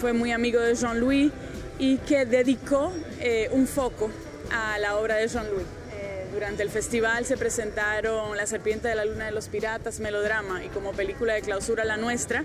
fue 0.00 0.14
muy 0.14 0.32
amigo 0.32 0.60
de 0.60 0.74
Jean-Louis 0.74 1.30
y 1.78 1.98
que 1.98 2.24
dedicó 2.24 2.92
eh, 3.20 3.50
un 3.52 3.66
foco 3.66 4.10
a 4.50 4.78
la 4.78 4.96
obra 4.96 5.16
de 5.16 5.28
Jean-Louis. 5.28 5.66
Eh, 5.92 6.26
durante 6.32 6.62
el 6.62 6.70
festival 6.70 7.26
se 7.26 7.36
presentaron 7.36 8.34
La 8.36 8.46
Serpiente 8.46 8.88
de 8.88 8.94
la 8.94 9.04
Luna 9.04 9.26
de 9.26 9.32
los 9.32 9.48
Piratas, 9.48 10.00
Melodrama 10.00 10.64
y 10.64 10.68
como 10.68 10.92
película 10.92 11.34
de 11.34 11.42
clausura 11.42 11.84
La 11.84 11.98
Nuestra. 11.98 12.44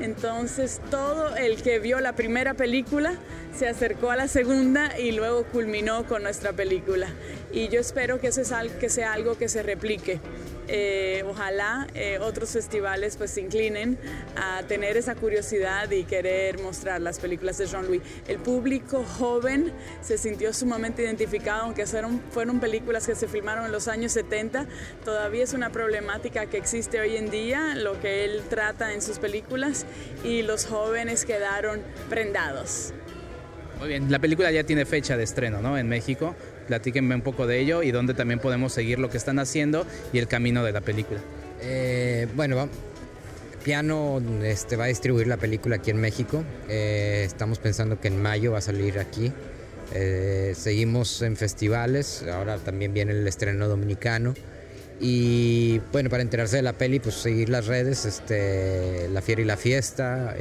Entonces 0.00 0.80
todo 0.90 1.36
el 1.36 1.62
que 1.62 1.78
vio 1.78 2.00
la 2.00 2.14
primera 2.14 2.54
película 2.54 3.14
se 3.56 3.68
acercó 3.68 4.10
a 4.10 4.16
la 4.16 4.28
segunda 4.28 4.98
y 4.98 5.12
luego 5.12 5.44
culminó 5.44 6.04
con 6.06 6.22
nuestra 6.22 6.52
película. 6.52 7.08
Y 7.52 7.68
yo 7.68 7.80
espero 7.80 8.20
que 8.20 8.28
eso 8.28 8.42
que 8.80 8.88
sea 8.88 9.12
algo 9.12 9.36
que 9.38 9.48
se 9.48 9.62
replique. 9.62 10.20
Eh, 10.66 11.22
ojalá 11.28 11.86
eh, 11.94 12.18
otros 12.20 12.50
festivales 12.50 13.16
pues 13.16 13.32
se 13.32 13.42
inclinen 13.42 13.98
a 14.36 14.62
tener 14.62 14.96
esa 14.96 15.14
curiosidad 15.14 15.90
y 15.90 16.04
querer 16.04 16.58
mostrar 16.60 17.00
las 17.00 17.18
películas 17.18 17.58
de 17.58 17.66
Jean-Louis. 17.66 18.02
El 18.28 18.38
público 18.38 19.04
joven 19.18 19.72
se 20.00 20.16
sintió 20.16 20.52
sumamente 20.52 21.02
identificado, 21.02 21.64
aunque 21.64 21.86
fueron, 21.86 22.20
fueron 22.30 22.60
películas 22.60 23.06
que 23.06 23.14
se 23.14 23.28
filmaron 23.28 23.66
en 23.66 23.72
los 23.72 23.88
años 23.88 24.12
70, 24.12 24.66
todavía 25.04 25.44
es 25.44 25.52
una 25.52 25.70
problemática 25.70 26.46
que 26.46 26.56
existe 26.56 27.00
hoy 27.00 27.16
en 27.16 27.30
día, 27.30 27.74
lo 27.74 28.00
que 28.00 28.24
él 28.24 28.42
trata 28.48 28.94
en 28.94 29.02
sus 29.02 29.18
películas, 29.18 29.84
y 30.24 30.42
los 30.42 30.66
jóvenes 30.66 31.24
quedaron 31.24 31.82
prendados. 32.08 32.92
Muy 33.78 33.88
bien, 33.88 34.10
la 34.10 34.18
película 34.18 34.50
ya 34.50 34.64
tiene 34.64 34.86
fecha 34.86 35.16
de 35.16 35.24
estreno, 35.24 35.60
¿no? 35.60 35.76
En 35.76 35.88
México. 35.88 36.34
Platíquenme 36.66 37.14
un 37.14 37.20
poco 37.20 37.46
de 37.46 37.60
ello 37.60 37.82
y 37.82 37.90
dónde 37.90 38.14
también 38.14 38.40
podemos 38.40 38.72
seguir 38.72 38.98
lo 38.98 39.10
que 39.10 39.16
están 39.16 39.38
haciendo 39.38 39.86
y 40.12 40.18
el 40.18 40.28
camino 40.28 40.64
de 40.64 40.72
la 40.72 40.80
película. 40.80 41.20
Eh, 41.60 42.26
bueno, 42.34 42.68
Piano 43.62 44.20
este, 44.42 44.76
va 44.76 44.84
a 44.84 44.88
distribuir 44.88 45.26
la 45.26 45.36
película 45.36 45.76
aquí 45.76 45.90
en 45.90 45.98
México. 45.98 46.44
Eh, 46.68 47.22
estamos 47.24 47.58
pensando 47.58 48.00
que 48.00 48.08
en 48.08 48.20
mayo 48.20 48.52
va 48.52 48.58
a 48.58 48.62
salir 48.62 48.98
aquí. 48.98 49.32
Eh, 49.92 50.54
seguimos 50.56 51.22
en 51.22 51.36
festivales, 51.36 52.24
ahora 52.30 52.58
también 52.58 52.92
viene 52.92 53.12
el 53.12 53.26
estreno 53.26 53.68
dominicano. 53.68 54.34
Y 55.00 55.80
bueno, 55.92 56.08
para 56.08 56.22
enterarse 56.22 56.56
de 56.56 56.62
la 56.62 56.72
peli, 56.72 57.00
pues 57.00 57.16
seguir 57.16 57.48
las 57.48 57.66
redes, 57.66 58.04
este, 58.04 59.08
La 59.08 59.22
Fiera 59.22 59.42
y 59.42 59.44
la 59.44 59.56
Fiesta, 59.56 60.36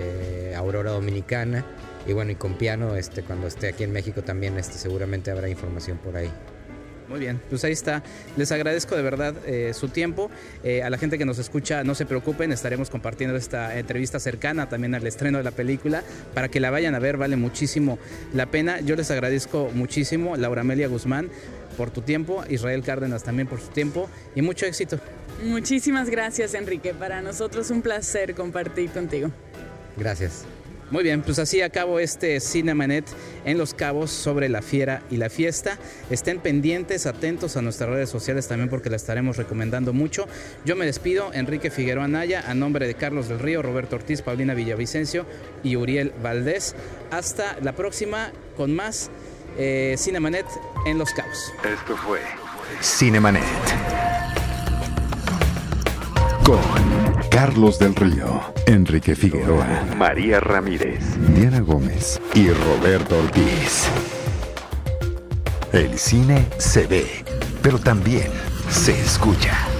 Aurora 0.55 0.91
Dominicana. 0.91 1.65
Y 2.08 2.13
bueno, 2.13 2.32
y 2.32 2.36
con 2.36 2.58
piano, 2.58 2.96
este, 2.96 3.24
cuando 3.24 3.48
esté 3.48 3.70
aquí 3.70 3.84
en 3.84 3.92
México 3.92 4.22
también 4.24 4.58
este, 4.58 4.78
seguramente 4.78 5.32
habrá 5.32 5.50
información 5.50 5.98
por 5.98 6.18
ahí. 6.18 6.30
Muy 7.10 7.20
bien, 7.20 7.39
pues 7.50 7.63
ahí 7.63 7.74
está. 7.74 8.02
Les 8.38 8.52
agradezco 8.52 8.96
de 8.96 9.02
verdad 9.02 9.36
eh, 9.46 9.74
su 9.74 9.89
tiempo. 9.89 10.32
Eh, 10.63 10.84
a 10.84 10.89
la 10.89 10.98
gente 10.98 11.18
que 11.18 11.26
nos 11.26 11.38
escucha, 11.38 11.84
no 11.84 11.96
se 11.96 12.06
preocupen, 12.06 12.52
estaremos 12.52 12.89
compartiendo 12.89 13.36
esta 13.36 13.78
entrevista 13.78 14.20
cercana 14.20 14.70
también 14.70 14.96
al 14.96 15.06
estreno 15.06 15.38
de 15.38 15.44
la 15.44 15.52
película 15.52 16.04
para 16.34 16.50
que 16.50 16.60
la 16.60 16.72
vayan 16.72 16.96
a 16.96 17.00
ver, 17.00 17.18
vale 17.18 17.36
muchísimo 17.36 18.00
la 18.34 18.48
pena. 18.48 18.80
Yo 18.80 18.96
les 18.96 19.12
agradezco 19.12 19.70
muchísimo, 19.74 20.38
Laura 20.38 20.62
Amelia 20.62 20.88
Guzmán, 20.88 21.30
por 21.78 21.92
tu 21.92 22.02
tiempo, 22.02 22.44
Israel 22.50 22.84
Cárdenas 22.84 23.24
también 23.24 23.48
por 23.48 23.60
su 23.60 23.68
tiempo 23.68 24.10
y 24.36 24.42
mucho 24.42 24.66
éxito. 24.66 25.00
Muchísimas 25.44 26.10
gracias, 26.10 26.54
Enrique. 26.54 26.94
Para 26.94 27.22
nosotros 27.22 27.70
un 27.70 27.82
placer 27.82 28.34
compartir 28.34 28.89
contigo. 28.92 29.30
Gracias. 29.98 30.46
Muy 30.93 31.03
bien, 31.03 31.23
pues 31.23 31.39
así 31.39 31.60
acabo 31.60 31.97
este 31.97 32.39
Cinemanet 32.39 33.03
en 33.45 33.58
Los 33.58 33.73
Cabos 33.73 34.12
sobre 34.12 34.47
la 34.47 34.62
fiera 34.62 35.01
y 35.10 35.17
la 35.17 35.32
fiesta. 35.32 35.79
Estén 36.12 36.39
pendientes, 36.39 37.08
atentos 37.08 37.58
a 37.58 37.63
nuestras 37.63 37.89
redes 37.89 38.12
sociales 38.12 38.47
también 38.47 38.69
porque 38.69 38.91
la 38.91 38.97
estaremos 38.97 39.38
recomendando 39.38 39.91
mucho. 39.91 40.27
Yo 40.65 40.75
me 40.75 40.86
despido, 40.86 41.34
Enrique 41.34 41.71
Figueroa 41.71 42.08
Naya, 42.08 42.43
a 42.47 42.53
nombre 42.53 42.86
de 42.86 42.93
Carlos 42.93 43.27
del 43.27 43.39
Río, 43.39 43.63
Roberto 43.63 43.95
Ortiz, 43.95 44.21
Paulina 44.21 44.53
Villavicencio 44.53 45.25
y 45.63 45.77
Uriel 45.77 46.13
Valdés. 46.21 46.75
Hasta 47.10 47.58
la 47.63 47.71
próxima 47.71 48.32
con 48.56 48.75
más 48.75 49.10
eh, 49.58 49.95
Cinemanet 49.97 50.45
en 50.86 50.99
Los 50.99 51.10
Cabos. 51.10 51.53
Esto 51.63 51.97
fue 51.97 52.19
Cinemanet 52.84 53.41
con 56.45 56.92
Carlos 57.34 57.80
del 57.80 57.96
Río, 57.96 58.41
Enrique 58.67 59.15
Figueroa, 59.15 59.65
María 59.98 60.39
Ramírez, 60.39 61.00
Diana 61.36 61.62
Gómez 61.62 62.22
y 62.36 62.48
Roberto 62.50 63.17
Ortiz. 63.17 63.88
El 65.72 65.98
cine 65.98 66.46
se 66.60 66.86
ve, 66.86 67.08
pero 67.63 67.80
también 67.80 68.28
se 68.69 68.91
escucha. 69.02 69.72